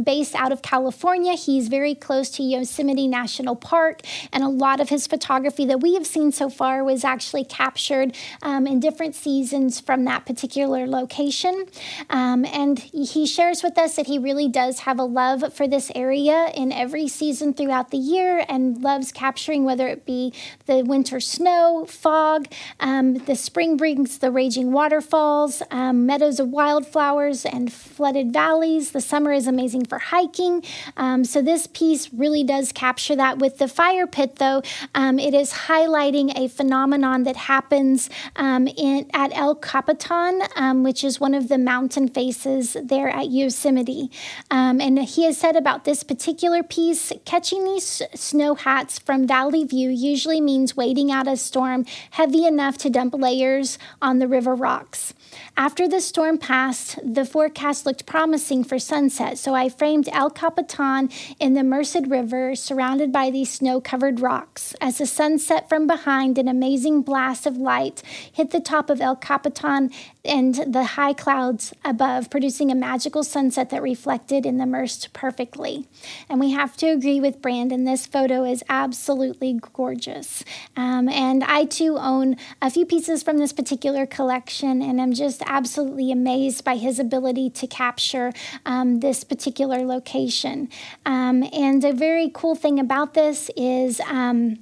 based 0.03 0.33
out 0.33 0.51
of 0.51 0.63
California, 0.63 1.33
he's 1.33 1.67
very 1.67 1.93
close 1.93 2.38
to 2.39 2.43
Yosemite 2.43 3.07
National 3.07 3.55
Park, 3.55 4.01
and 4.31 4.43
a 4.43 4.47
lot 4.47 4.79
of 4.79 4.89
his 4.89 5.07
photography 5.07 5.65
that 5.65 5.81
we 5.81 5.93
have 5.95 6.07
seen 6.07 6.31
so 6.31 6.49
far 6.49 6.83
was 6.83 7.03
actually 7.03 7.43
captured 7.43 8.15
um, 8.41 8.65
in 8.65 8.79
different 8.79 9.13
seasons 9.13 9.79
from 9.81 10.05
that 10.05 10.25
particular 10.25 10.87
location. 10.87 11.65
Um, 12.09 12.45
and 12.45 12.79
he 12.79 13.25
shares 13.25 13.61
with 13.61 13.77
us 13.77 13.95
that 13.97 14.07
he 14.07 14.17
really 14.17 14.47
does 14.47 14.79
have 14.79 14.99
a 14.99 15.03
love 15.03 15.53
for 15.53 15.67
this 15.67 15.91
area 15.93 16.49
in 16.55 16.71
every 16.71 17.09
season 17.09 17.53
throughout 17.53 17.91
the 17.91 17.97
year 17.97 18.45
and 18.47 18.81
loves 18.81 19.11
capturing 19.11 19.65
whether 19.65 19.87
it 19.87 20.05
be 20.05 20.33
the 20.65 20.83
winter 20.83 21.19
snow, 21.19 21.85
fog, 21.89 22.47
um, 22.79 23.15
the 23.15 23.35
spring 23.35 23.75
brings 23.75 24.19
the 24.19 24.31
raging 24.31 24.71
waterfalls, 24.71 25.61
um, 25.71 26.05
meadows 26.05 26.39
of 26.39 26.47
wildflowers, 26.47 27.45
and 27.45 27.73
flooded 27.73 28.31
valleys. 28.31 28.91
The 28.91 29.01
summer 29.01 29.33
is 29.33 29.45
amazing 29.45 29.85
for 29.85 29.99
hiking. 29.99 30.63
Um, 30.95 31.25
so 31.25 31.41
this 31.41 31.67
piece 31.67 32.13
really 32.13 32.28
really 32.29 32.43
does 32.43 32.71
capture 32.71 33.15
that. 33.15 33.39
With 33.39 33.57
the 33.57 33.67
fire 33.67 34.05
pit, 34.05 34.35
though, 34.35 34.61
um, 34.93 35.17
it 35.17 35.33
is 35.33 35.51
highlighting 35.51 36.31
a 36.37 36.47
phenomenon 36.47 37.23
that 37.23 37.35
happens 37.35 38.07
um, 38.35 38.67
in, 38.67 39.09
at 39.15 39.35
El 39.35 39.55
Capitan, 39.55 40.43
um, 40.55 40.83
which 40.83 41.03
is 41.03 41.19
one 41.19 41.33
of 41.33 41.47
the 41.47 41.57
mountain 41.57 42.07
faces 42.07 42.77
there 42.83 43.09
at 43.09 43.31
Yosemite. 43.31 44.11
Um, 44.51 44.79
and 44.79 44.99
he 44.99 45.23
has 45.23 45.39
said 45.39 45.55
about 45.55 45.85
this 45.85 46.03
particular 46.03 46.61
piece 46.61 47.11
catching 47.25 47.63
these 47.63 48.03
snow 48.13 48.53
hats 48.53 48.99
from 48.99 49.25
Valley 49.25 49.63
View 49.63 49.89
usually 49.89 50.39
means 50.39 50.77
waiting 50.77 51.11
out 51.11 51.27
a 51.27 51.35
storm 51.35 51.85
heavy 52.11 52.45
enough 52.45 52.77
to 52.79 52.91
dump 52.91 53.15
layers 53.15 53.79
on 54.03 54.19
the 54.19 54.27
river 54.27 54.53
rocks. 54.53 55.15
After 55.57 55.87
the 55.87 56.01
storm 56.01 56.37
passed, 56.37 56.99
the 57.03 57.25
forecast 57.25 57.85
looked 57.85 58.05
promising 58.05 58.63
for 58.63 58.79
sunset, 58.79 59.37
so 59.37 59.53
I 59.53 59.69
framed 59.69 60.09
El 60.11 60.29
Capitan 60.29 61.09
in 61.39 61.53
the 61.53 61.63
Merced 61.63 62.07
River, 62.07 62.18
surrounded 62.55 63.11
by 63.11 63.29
these 63.29 63.51
snow 63.51 63.79
covered 63.79 64.19
rocks. 64.19 64.75
As 64.81 64.97
the 64.97 65.05
sun 65.05 65.39
set 65.39 65.69
from 65.69 65.87
behind, 65.87 66.37
an 66.37 66.47
amazing 66.47 67.01
blast 67.01 67.45
of 67.45 67.57
light 67.57 68.01
hit 68.31 68.51
the 68.51 68.59
top 68.59 68.89
of 68.89 69.01
El 69.01 69.15
Capitan 69.15 69.91
and 70.25 70.55
the 70.67 70.83
high 70.83 71.13
clouds 71.13 71.73
above, 71.85 72.29
producing 72.29 72.71
a 72.71 72.75
magical 72.75 73.23
sunset 73.23 73.69
that 73.69 73.81
reflected 73.81 74.45
in 74.45 74.57
the 74.57 74.65
Merced 74.65 75.13
perfectly. 75.13 75.87
And 76.27 76.39
we 76.39 76.51
have 76.51 76.75
to 76.77 76.87
agree 76.87 77.19
with 77.19 77.41
Brandon, 77.41 77.83
this 77.83 78.05
photo 78.05 78.43
is 78.43 78.63
absolutely 78.69 79.59
gorgeous. 79.73 80.43
Um, 80.75 81.07
and 81.09 81.43
I 81.43 81.65
too 81.65 81.97
own 81.97 82.35
a 82.61 82.69
few 82.69 82.85
pieces 82.85 83.23
from 83.23 83.37
this 83.37 83.53
particular 83.53 84.05
collection, 84.05 84.81
and 84.81 84.99
I'm 84.99 85.13
just 85.13 85.41
absolutely 85.45 86.11
amazed 86.11 86.63
by 86.63 86.75
his 86.75 86.99
ability 86.99 87.49
to 87.51 87.67
capture 87.67 88.33
um, 88.65 88.99
this 88.99 89.23
particular 89.23 89.85
location. 89.85 90.69
Um, 91.05 91.43
and 91.53 91.83
a 91.83 91.93
very 91.93 92.08
cool 92.33 92.55
thing 92.55 92.79
about 92.79 93.13
this 93.13 93.49
is. 93.55 93.99
Um, 94.01 94.59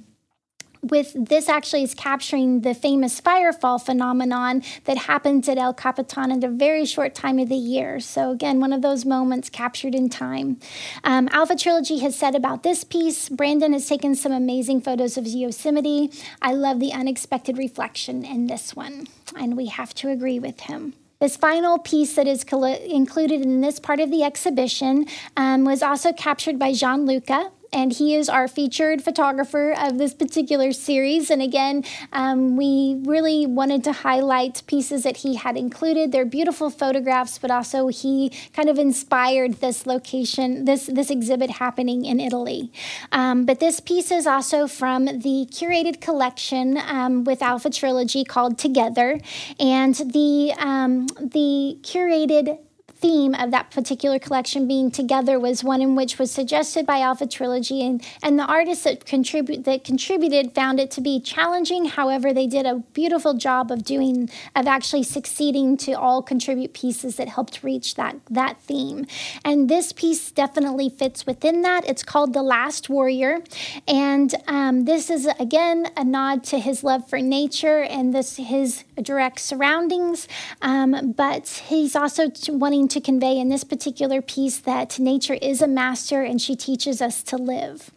with 0.82 1.12
this 1.14 1.48
actually 1.48 1.82
is 1.82 1.94
capturing 1.94 2.60
the 2.60 2.74
famous 2.74 3.20
firefall 3.20 3.84
phenomenon 3.84 4.62
that 4.84 4.96
happens 4.96 5.48
at 5.48 5.58
El 5.58 5.74
Capitan 5.74 6.30
at 6.30 6.44
a 6.44 6.48
very 6.48 6.84
short 6.84 7.14
time 7.14 7.38
of 7.38 7.48
the 7.48 7.56
year. 7.56 8.00
So, 8.00 8.30
again, 8.30 8.60
one 8.60 8.72
of 8.72 8.82
those 8.82 9.04
moments 9.04 9.50
captured 9.50 9.94
in 9.94 10.08
time. 10.08 10.58
Um, 11.04 11.28
Alpha 11.32 11.56
Trilogy 11.56 11.98
has 11.98 12.14
said 12.14 12.34
about 12.34 12.62
this 12.62 12.84
piece 12.84 13.28
Brandon 13.28 13.72
has 13.72 13.88
taken 13.88 14.14
some 14.14 14.32
amazing 14.32 14.80
photos 14.80 15.16
of 15.16 15.26
Yosemite. 15.26 16.12
I 16.40 16.52
love 16.52 16.78
the 16.78 16.92
unexpected 16.92 17.58
reflection 17.58 18.24
in 18.24 18.46
this 18.46 18.76
one, 18.76 19.08
and 19.36 19.56
we 19.56 19.66
have 19.66 19.94
to 19.94 20.10
agree 20.10 20.38
with 20.38 20.60
him. 20.60 20.94
This 21.20 21.36
final 21.36 21.80
piece 21.80 22.14
that 22.14 22.28
is 22.28 22.44
included 22.44 23.42
in 23.42 23.60
this 23.60 23.80
part 23.80 23.98
of 23.98 24.08
the 24.12 24.22
exhibition 24.22 25.06
um, 25.36 25.64
was 25.64 25.82
also 25.82 26.12
captured 26.12 26.60
by 26.60 26.72
Gianluca 26.72 27.50
and 27.72 27.92
he 27.92 28.14
is 28.14 28.28
our 28.28 28.48
featured 28.48 29.02
photographer 29.02 29.72
of 29.76 29.98
this 29.98 30.14
particular 30.14 30.72
series. 30.72 31.30
And 31.30 31.42
again, 31.42 31.84
um, 32.12 32.56
we 32.56 33.00
really 33.04 33.46
wanted 33.46 33.84
to 33.84 33.92
highlight 33.92 34.62
pieces 34.66 35.02
that 35.02 35.18
he 35.18 35.36
had 35.36 35.56
included. 35.56 36.12
They're 36.12 36.24
beautiful 36.24 36.70
photographs, 36.70 37.38
but 37.38 37.50
also 37.50 37.88
he 37.88 38.32
kind 38.52 38.68
of 38.68 38.78
inspired 38.78 39.54
this 39.54 39.86
location, 39.86 40.64
this 40.64 40.86
this 40.86 41.10
exhibit 41.10 41.50
happening 41.50 42.04
in 42.04 42.20
Italy. 42.20 42.72
Um, 43.12 43.44
but 43.44 43.60
this 43.60 43.80
piece 43.80 44.10
is 44.10 44.26
also 44.26 44.66
from 44.66 45.04
the 45.06 45.46
curated 45.50 46.00
collection 46.00 46.78
um, 46.78 47.24
with 47.24 47.42
Alpha 47.42 47.70
Trilogy 47.70 48.24
called 48.24 48.58
Together, 48.58 49.20
and 49.58 49.94
the 49.94 50.54
um, 50.58 51.06
the 51.20 51.78
curated 51.82 52.58
theme 53.00 53.34
of 53.34 53.50
that 53.50 53.70
particular 53.70 54.18
collection 54.18 54.66
being 54.66 54.90
together 54.90 55.38
was 55.38 55.62
one 55.62 55.80
in 55.80 55.94
which 55.94 56.18
was 56.18 56.30
suggested 56.30 56.84
by 56.84 57.00
Alpha 57.00 57.26
Trilogy, 57.26 57.84
and, 57.84 58.04
and 58.22 58.38
the 58.38 58.44
artists 58.44 58.84
that 58.84 59.04
contribute 59.04 59.64
that 59.64 59.84
contributed 59.84 60.54
found 60.54 60.80
it 60.80 60.90
to 60.92 61.00
be 61.00 61.20
challenging. 61.20 61.86
However, 61.86 62.32
they 62.32 62.46
did 62.46 62.66
a 62.66 62.82
beautiful 62.92 63.34
job 63.34 63.70
of 63.70 63.84
doing 63.84 64.28
of 64.56 64.66
actually 64.66 65.04
succeeding 65.04 65.76
to 65.78 65.92
all 65.92 66.22
contribute 66.22 66.72
pieces 66.72 67.16
that 67.16 67.28
helped 67.28 67.62
reach 67.62 67.94
that 67.94 68.16
that 68.30 68.60
theme. 68.60 69.06
And 69.44 69.68
this 69.68 69.92
piece 69.92 70.30
definitely 70.30 70.88
fits 70.88 71.26
within 71.26 71.62
that. 71.62 71.88
It's 71.88 72.02
called 72.02 72.32
The 72.32 72.42
Last 72.42 72.88
Warrior, 72.88 73.38
and 73.86 74.34
um, 74.46 74.84
this 74.84 75.10
is 75.10 75.26
again 75.38 75.88
a 75.96 76.04
nod 76.04 76.44
to 76.44 76.58
his 76.58 76.82
love 76.82 77.08
for 77.08 77.20
nature 77.20 77.82
and 77.82 78.14
this 78.14 78.36
his 78.36 78.84
direct 79.02 79.40
surroundings, 79.40 80.28
um, 80.62 81.12
but 81.16 81.48
he's 81.68 81.96
also 81.96 82.30
wanting 82.48 82.88
to 82.88 83.00
convey 83.00 83.38
in 83.38 83.48
this 83.48 83.64
particular 83.64 84.22
piece 84.22 84.58
that 84.58 84.98
nature 84.98 85.34
is 85.34 85.62
a 85.62 85.68
master 85.68 86.22
and 86.22 86.40
she 86.40 86.56
teaches 86.56 87.00
us 87.00 87.22
to 87.24 87.36
live. 87.36 87.90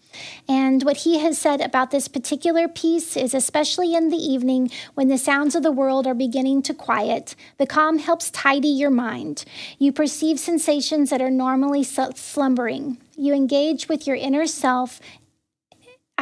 And 0.48 0.84
what 0.84 0.98
he 0.98 1.20
has 1.20 1.38
said 1.38 1.62
about 1.62 1.92
this 1.92 2.08
particular 2.08 2.68
piece 2.68 3.16
is 3.16 3.34
especially 3.34 3.94
in 3.94 4.10
the 4.10 4.18
evening 4.18 4.70
when 4.94 5.08
the 5.08 5.18
sounds 5.18 5.56
of 5.56 5.64
the 5.64 5.72
world 5.72 6.06
are 6.06 6.14
beginning 6.14 6.62
to 6.64 6.74
quiet, 6.74 7.36
the 7.58 7.68
calm 7.68 8.00
helps 8.00 8.30
tidy 8.30 8.68
your 8.68 8.90
mind. 8.90 9.46
You 9.80 9.92
perceive 9.92 10.40
sensations 10.40 11.10
that 11.10 11.22
are 11.22 11.32
normally 11.32 11.84
slumbering. 11.84 12.98
You 13.16 13.34
engage 13.34 13.88
with 13.88 14.08
your 14.08 14.16
inner 14.16 14.48
self 14.48 15.00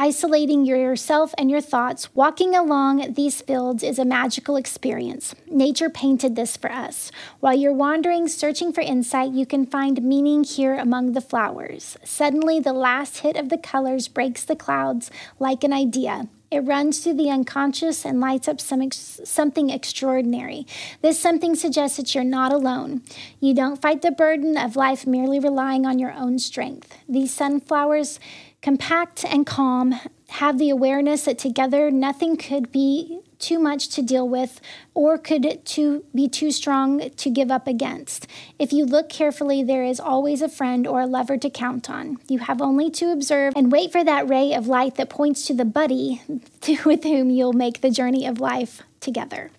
Isolating 0.02 0.64
yourself 0.64 1.34
and 1.36 1.50
your 1.50 1.60
thoughts, 1.60 2.14
walking 2.14 2.56
along 2.56 3.12
these 3.12 3.42
fields 3.42 3.82
is 3.82 3.98
a 3.98 4.04
magical 4.06 4.56
experience. 4.56 5.34
Nature 5.46 5.90
painted 5.90 6.36
this 6.36 6.56
for 6.56 6.72
us. 6.72 7.12
While 7.40 7.52
you're 7.52 7.74
wandering, 7.74 8.26
searching 8.26 8.72
for 8.72 8.80
insight, 8.80 9.32
you 9.32 9.44
can 9.44 9.66
find 9.66 10.02
meaning 10.02 10.42
here 10.42 10.74
among 10.74 11.12
the 11.12 11.20
flowers. 11.20 11.98
Suddenly, 12.02 12.60
the 12.60 12.72
last 12.72 13.18
hit 13.18 13.36
of 13.36 13.50
the 13.50 13.58
colors 13.58 14.08
breaks 14.08 14.42
the 14.42 14.56
clouds 14.56 15.10
like 15.38 15.64
an 15.64 15.74
idea. 15.74 16.28
It 16.50 16.60
runs 16.60 16.98
through 16.98 17.14
the 17.14 17.30
unconscious 17.30 18.04
and 18.04 18.20
lights 18.20 18.48
up 18.48 18.60
some 18.60 18.82
ex- 18.82 19.20
something 19.24 19.70
extraordinary. 19.70 20.66
This 21.00 21.20
something 21.20 21.54
suggests 21.54 21.98
that 21.98 22.12
you're 22.12 22.24
not 22.24 22.52
alone. 22.52 23.02
You 23.38 23.54
don't 23.54 23.80
fight 23.80 24.02
the 24.02 24.10
burden 24.10 24.56
of 24.56 24.74
life 24.74 25.06
merely 25.06 25.38
relying 25.38 25.86
on 25.86 26.00
your 26.00 26.12
own 26.12 26.40
strength. 26.40 26.96
These 27.08 27.32
sunflowers 27.32 28.18
Compact 28.62 29.24
and 29.24 29.46
calm, 29.46 29.94
have 30.28 30.58
the 30.58 30.68
awareness 30.68 31.24
that 31.24 31.38
together 31.38 31.90
nothing 31.90 32.36
could 32.36 32.70
be 32.70 33.20
too 33.38 33.58
much 33.58 33.88
to 33.88 34.02
deal 34.02 34.28
with 34.28 34.60
or 34.92 35.16
could 35.16 35.64
to 35.64 36.04
be 36.14 36.28
too 36.28 36.50
strong 36.50 37.08
to 37.10 37.30
give 37.30 37.50
up 37.50 37.66
against. 37.66 38.26
If 38.58 38.70
you 38.72 38.84
look 38.84 39.08
carefully, 39.08 39.62
there 39.62 39.82
is 39.82 39.98
always 39.98 40.42
a 40.42 40.48
friend 40.48 40.86
or 40.86 41.00
a 41.00 41.06
lover 41.06 41.38
to 41.38 41.48
count 41.48 41.88
on. 41.88 42.18
You 42.28 42.40
have 42.40 42.60
only 42.60 42.90
to 42.90 43.10
observe 43.10 43.54
and 43.56 43.72
wait 43.72 43.90
for 43.90 44.04
that 44.04 44.28
ray 44.28 44.52
of 44.52 44.68
light 44.68 44.96
that 44.96 45.08
points 45.08 45.46
to 45.46 45.54
the 45.54 45.64
buddy 45.64 46.20
with 46.84 47.04
whom 47.04 47.30
you'll 47.30 47.54
make 47.54 47.80
the 47.80 47.90
journey 47.90 48.26
of 48.26 48.40
life 48.40 48.82
together. 49.00 49.50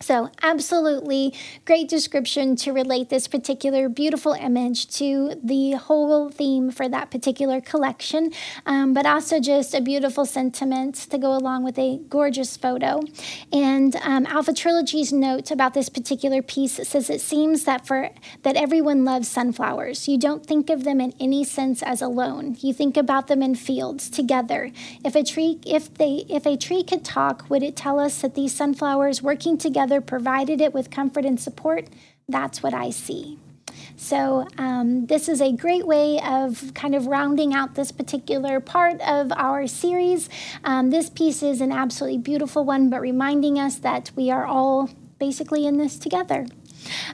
So, 0.00 0.30
absolutely 0.42 1.34
great 1.64 1.88
description 1.88 2.54
to 2.56 2.72
relate 2.72 3.08
this 3.08 3.26
particular 3.26 3.88
beautiful 3.88 4.32
image 4.32 4.86
to 4.98 5.34
the 5.42 5.72
whole 5.72 6.30
theme 6.30 6.70
for 6.70 6.88
that 6.88 7.10
particular 7.10 7.60
collection, 7.60 8.30
um, 8.64 8.94
but 8.94 9.06
also 9.06 9.40
just 9.40 9.74
a 9.74 9.80
beautiful 9.80 10.24
sentiment 10.24 10.94
to 11.10 11.18
go 11.18 11.36
along 11.36 11.64
with 11.64 11.76
a 11.80 11.98
gorgeous 12.08 12.56
photo. 12.56 13.00
And 13.52 13.96
um, 13.96 14.24
Alpha 14.26 14.52
Trilogy's 14.52 15.12
note 15.12 15.50
about 15.50 15.74
this 15.74 15.88
particular 15.88 16.42
piece 16.42 16.74
says 16.88 17.10
it 17.10 17.20
seems 17.20 17.64
that 17.64 17.84
for 17.84 18.10
that 18.44 18.54
everyone 18.54 19.04
loves 19.04 19.26
sunflowers. 19.26 20.06
You 20.06 20.16
don't 20.16 20.46
think 20.46 20.70
of 20.70 20.84
them 20.84 21.00
in 21.00 21.12
any 21.18 21.42
sense 21.42 21.82
as 21.82 22.00
alone. 22.00 22.56
You 22.60 22.72
think 22.72 22.96
about 22.96 23.26
them 23.26 23.42
in 23.42 23.56
fields 23.56 24.08
together. 24.08 24.70
If 25.04 25.16
a 25.16 25.24
tree, 25.24 25.58
if 25.66 25.92
they, 25.94 26.24
if 26.28 26.46
a 26.46 26.56
tree 26.56 26.84
could 26.84 27.04
talk, 27.04 27.46
would 27.50 27.64
it 27.64 27.74
tell 27.74 27.98
us 27.98 28.20
that 28.20 28.36
these 28.36 28.54
sunflowers 28.54 29.22
working 29.22 29.58
together 29.58 29.87
provided 30.00 30.60
it 30.60 30.74
with 30.74 30.90
comfort 30.90 31.24
and 31.24 31.40
support, 31.40 31.88
that's 32.28 32.62
what 32.62 32.74
I 32.74 32.90
see. 32.90 33.38
So, 33.96 34.46
um, 34.58 35.06
this 35.06 35.28
is 35.28 35.40
a 35.40 35.52
great 35.52 35.86
way 35.86 36.20
of 36.20 36.72
kind 36.74 36.94
of 36.94 37.06
rounding 37.06 37.52
out 37.52 37.74
this 37.74 37.90
particular 37.90 38.60
part 38.60 39.00
of 39.00 39.32
our 39.32 39.66
series. 39.66 40.28
Um, 40.62 40.90
this 40.90 41.10
piece 41.10 41.42
is 41.42 41.60
an 41.60 41.72
absolutely 41.72 42.18
beautiful 42.18 42.64
one, 42.64 42.90
but 42.90 43.00
reminding 43.00 43.58
us 43.58 43.76
that 43.76 44.10
we 44.14 44.30
are 44.30 44.46
all 44.46 44.90
basically 45.18 45.66
in 45.66 45.78
this 45.78 45.98
together. 45.98 46.46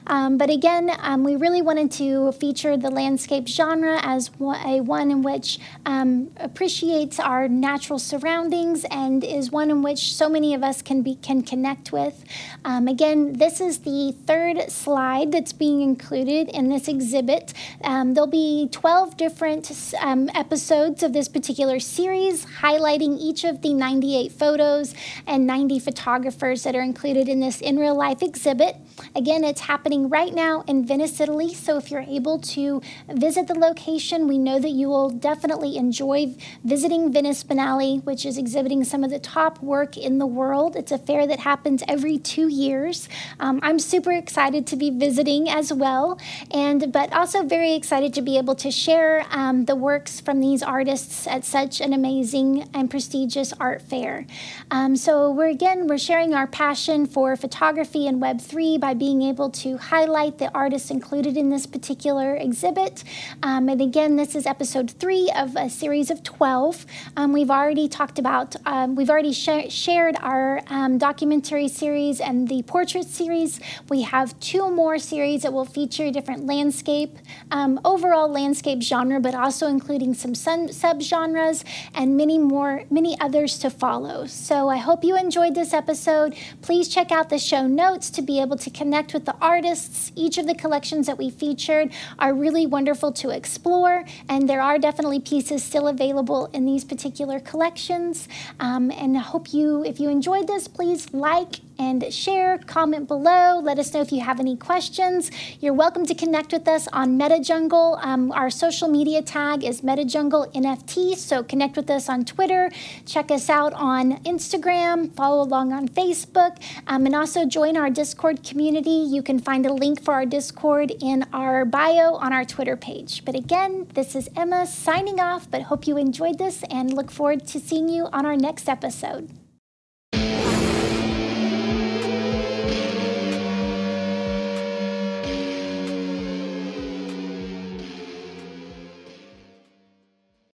Um, 0.07 0.37
but 0.37 0.49
again, 0.49 0.91
um, 0.99 1.23
we 1.23 1.35
really 1.35 1.61
wanted 1.61 1.91
to 1.93 2.31
feature 2.33 2.77
the 2.77 2.89
landscape 2.89 3.47
genre 3.47 3.99
as 4.01 4.29
a 4.39 4.81
one 4.81 5.11
in 5.11 5.21
which 5.21 5.59
um, 5.85 6.31
appreciates 6.37 7.19
our 7.19 7.47
natural 7.47 7.99
surroundings 7.99 8.85
and 8.91 9.23
is 9.23 9.51
one 9.51 9.69
in 9.69 9.81
which 9.81 10.13
so 10.13 10.29
many 10.29 10.53
of 10.53 10.63
us 10.63 10.81
can 10.81 11.01
be 11.01 11.15
can 11.15 11.41
connect 11.41 11.91
with. 11.91 12.23
Um, 12.63 12.87
again, 12.87 13.33
this 13.33 13.61
is 13.61 13.79
the 13.79 14.15
third 14.25 14.69
slide 14.69 15.31
that's 15.31 15.53
being 15.53 15.81
included 15.81 16.49
in 16.49 16.69
this 16.69 16.87
exhibit. 16.87 17.53
Um, 17.83 18.13
there'll 18.13 18.27
be 18.27 18.69
12 18.71 19.17
different 19.17 19.93
um, 20.01 20.29
episodes 20.33 21.03
of 21.03 21.13
this 21.13 21.27
particular 21.27 21.79
series, 21.79 22.45
highlighting 22.45 23.17
each 23.19 23.43
of 23.43 23.61
the 23.61 23.73
98 23.73 24.31
photos 24.31 24.93
and 25.27 25.47
90 25.47 25.79
photographers 25.79 26.63
that 26.63 26.75
are 26.75 26.81
included 26.81 27.27
in 27.29 27.39
this 27.39 27.61
in 27.61 27.77
real 27.77 27.95
life 27.95 28.21
exhibit. 28.21 28.75
Again, 29.15 29.43
it's 29.43 29.61
happening 29.67 30.09
right 30.09 30.33
now 30.33 30.63
in 30.67 30.85
Venice, 30.85 31.19
Italy. 31.19 31.53
So 31.53 31.77
if 31.77 31.89
you're 31.89 32.01
able 32.01 32.39
to 32.39 32.81
visit 33.09 33.47
the 33.47 33.53
location, 33.55 34.27
we 34.27 34.37
know 34.37 34.59
that 34.59 34.69
you 34.69 34.87
will 34.89 35.09
definitely 35.09 35.77
enjoy 35.77 36.35
visiting 36.63 37.11
Venice 37.11 37.43
Biennale, 37.43 38.03
which 38.03 38.25
is 38.25 38.37
exhibiting 38.37 38.83
some 38.83 39.03
of 39.03 39.09
the 39.09 39.19
top 39.19 39.61
work 39.61 39.97
in 39.97 40.19
the 40.19 40.27
world. 40.27 40.75
It's 40.75 40.91
a 40.91 40.97
fair 40.97 41.25
that 41.27 41.39
happens 41.39 41.83
every 41.87 42.17
two 42.17 42.47
years. 42.47 43.09
Um, 43.39 43.59
I'm 43.63 43.79
super 43.79 44.11
excited 44.11 44.67
to 44.67 44.75
be 44.75 44.89
visiting 44.89 45.49
as 45.49 45.73
well, 45.73 46.19
and 46.51 46.91
but 46.91 47.11
also 47.11 47.43
very 47.43 47.73
excited 47.73 48.13
to 48.13 48.21
be 48.21 48.37
able 48.37 48.55
to 48.55 48.71
share 48.71 49.25
um, 49.31 49.65
the 49.65 49.75
works 49.75 50.21
from 50.21 50.39
these 50.39 50.61
artists 50.61 51.27
at 51.27 51.43
such 51.43 51.81
an 51.81 51.93
amazing 51.93 52.69
and 52.73 52.89
prestigious 52.89 53.53
art 53.59 53.81
fair. 53.81 54.27
Um, 54.69 54.95
so 54.95 55.31
we're 55.31 55.49
again 55.49 55.87
we're 55.87 55.97
sharing 55.97 56.33
our 56.33 56.47
passion 56.47 57.05
for 57.05 57.35
photography 57.35 58.07
and 58.07 58.21
Web 58.21 58.39
three 58.41 58.77
by 58.77 58.93
being 58.93 59.21
able 59.21 59.44
to 59.51 59.77
highlight 59.77 60.37
the 60.37 60.51
artists 60.53 60.89
included 60.89 61.37
in 61.37 61.49
this 61.49 61.65
particular 61.65 62.35
exhibit. 62.35 63.03
Um, 63.43 63.69
and 63.69 63.81
again, 63.81 64.15
this 64.15 64.35
is 64.35 64.45
episode 64.45 64.91
three 64.91 65.31
of 65.35 65.55
a 65.55 65.69
series 65.69 66.09
of 66.09 66.23
12. 66.23 66.85
Um, 67.17 67.33
we've 67.33 67.51
already 67.51 67.87
talked 67.87 68.19
about, 68.19 68.55
um, 68.65 68.95
we've 68.95 69.09
already 69.09 69.33
sh- 69.33 69.69
shared 69.69 70.15
our 70.21 70.61
um, 70.67 70.97
documentary 70.97 71.67
series 71.67 72.19
and 72.19 72.47
the 72.47 72.63
portrait 72.63 73.05
series. 73.05 73.59
We 73.89 74.01
have 74.03 74.39
two 74.39 74.69
more 74.69 74.97
series 74.97 75.43
that 75.43 75.53
will 75.53 75.65
feature 75.65 76.11
different 76.11 76.45
landscape, 76.45 77.17
um, 77.51 77.79
overall 77.85 78.29
landscape 78.29 78.81
genre, 78.81 79.19
but 79.19 79.35
also 79.35 79.67
including 79.67 80.13
some 80.13 80.35
sun- 80.35 80.69
subgenres 80.69 81.63
and 81.93 82.17
many 82.17 82.37
more, 82.37 82.83
many 82.89 83.19
others 83.19 83.59
to 83.59 83.69
follow. 83.69 84.25
So 84.25 84.69
I 84.69 84.77
hope 84.77 85.03
you 85.03 85.17
enjoyed 85.17 85.55
this 85.55 85.73
episode. 85.73 86.35
Please 86.61 86.87
check 86.87 87.11
out 87.11 87.29
the 87.29 87.39
show 87.39 87.67
notes 87.67 88.09
to 88.11 88.21
be 88.21 88.41
able 88.41 88.57
to 88.57 88.69
connect 88.69 89.13
with 89.13 89.25
the 89.25 89.34
artists. 89.41 90.11
Each 90.15 90.37
of 90.37 90.47
the 90.47 90.55
collections 90.55 91.07
that 91.07 91.17
we 91.17 91.29
featured 91.29 91.91
are 92.19 92.33
really 92.33 92.65
wonderful 92.65 93.11
to 93.13 93.29
explore, 93.29 94.05
and 94.29 94.47
there 94.47 94.61
are 94.61 94.77
definitely 94.77 95.19
pieces 95.19 95.63
still 95.63 95.87
available 95.87 96.47
in 96.53 96.65
these 96.65 96.83
particular 96.83 97.39
collections. 97.39 98.27
Um, 98.59 98.91
and 98.91 99.17
I 99.17 99.21
hope 99.21 99.53
you, 99.53 99.83
if 99.83 99.99
you 99.99 100.09
enjoyed 100.09 100.47
this, 100.47 100.67
please 100.67 101.13
like 101.13 101.59
and 101.77 102.13
share, 102.13 102.57
comment 102.59 103.07
below. 103.07 103.59
Let 103.59 103.79
us 103.79 103.93
know 103.93 104.01
if 104.01 104.11
you 104.11 104.21
have 104.21 104.39
any 104.39 104.55
questions. 104.55 105.31
You're 105.59 105.73
welcome 105.73 106.05
to 106.05 106.15
connect 106.15 106.51
with 106.51 106.67
us 106.67 106.87
on 106.93 107.17
MetaJungle. 107.17 108.03
Um, 108.03 108.31
our 108.31 108.49
social 108.49 108.87
media 108.87 109.21
tag 109.21 109.63
is 109.63 109.81
MetaJungle 109.81 110.53
NFT, 110.53 111.15
so 111.15 111.43
connect 111.43 111.77
with 111.77 111.89
us 111.89 112.09
on 112.09 112.25
Twitter. 112.25 112.71
Check 113.05 113.31
us 113.31 113.49
out 113.49 113.73
on 113.73 114.23
Instagram. 114.23 115.13
Follow 115.15 115.43
along 115.43 115.73
on 115.73 115.87
Facebook, 115.87 116.61
um, 116.87 117.05
and 117.05 117.15
also 117.15 117.45
join 117.45 117.77
our 117.77 117.89
Discord 117.89 118.43
community. 118.43 118.89
You 118.89 119.21
can 119.21 119.39
find 119.39 119.65
a 119.65 119.73
link 119.73 120.01
for 120.01 120.13
our 120.13 120.25
Discord 120.25 120.91
in 121.01 121.25
our 121.33 121.65
bio 121.65 122.15
on 122.15 122.33
our 122.33 122.45
Twitter 122.45 122.77
page. 122.77 123.23
But 123.25 123.35
again, 123.35 123.87
this 123.93 124.15
is 124.15 124.29
Emma 124.35 124.65
signing 124.65 125.19
off. 125.19 125.49
But 125.49 125.63
hope 125.63 125.87
you 125.87 125.97
enjoyed 125.97 126.37
this 126.37 126.63
and 126.69 126.93
look 126.93 127.11
forward 127.11 127.47
to 127.47 127.59
seeing 127.59 127.89
you 127.89 128.05
on 128.07 128.25
our 128.25 128.35
next 128.35 128.69
episode. 128.69 129.44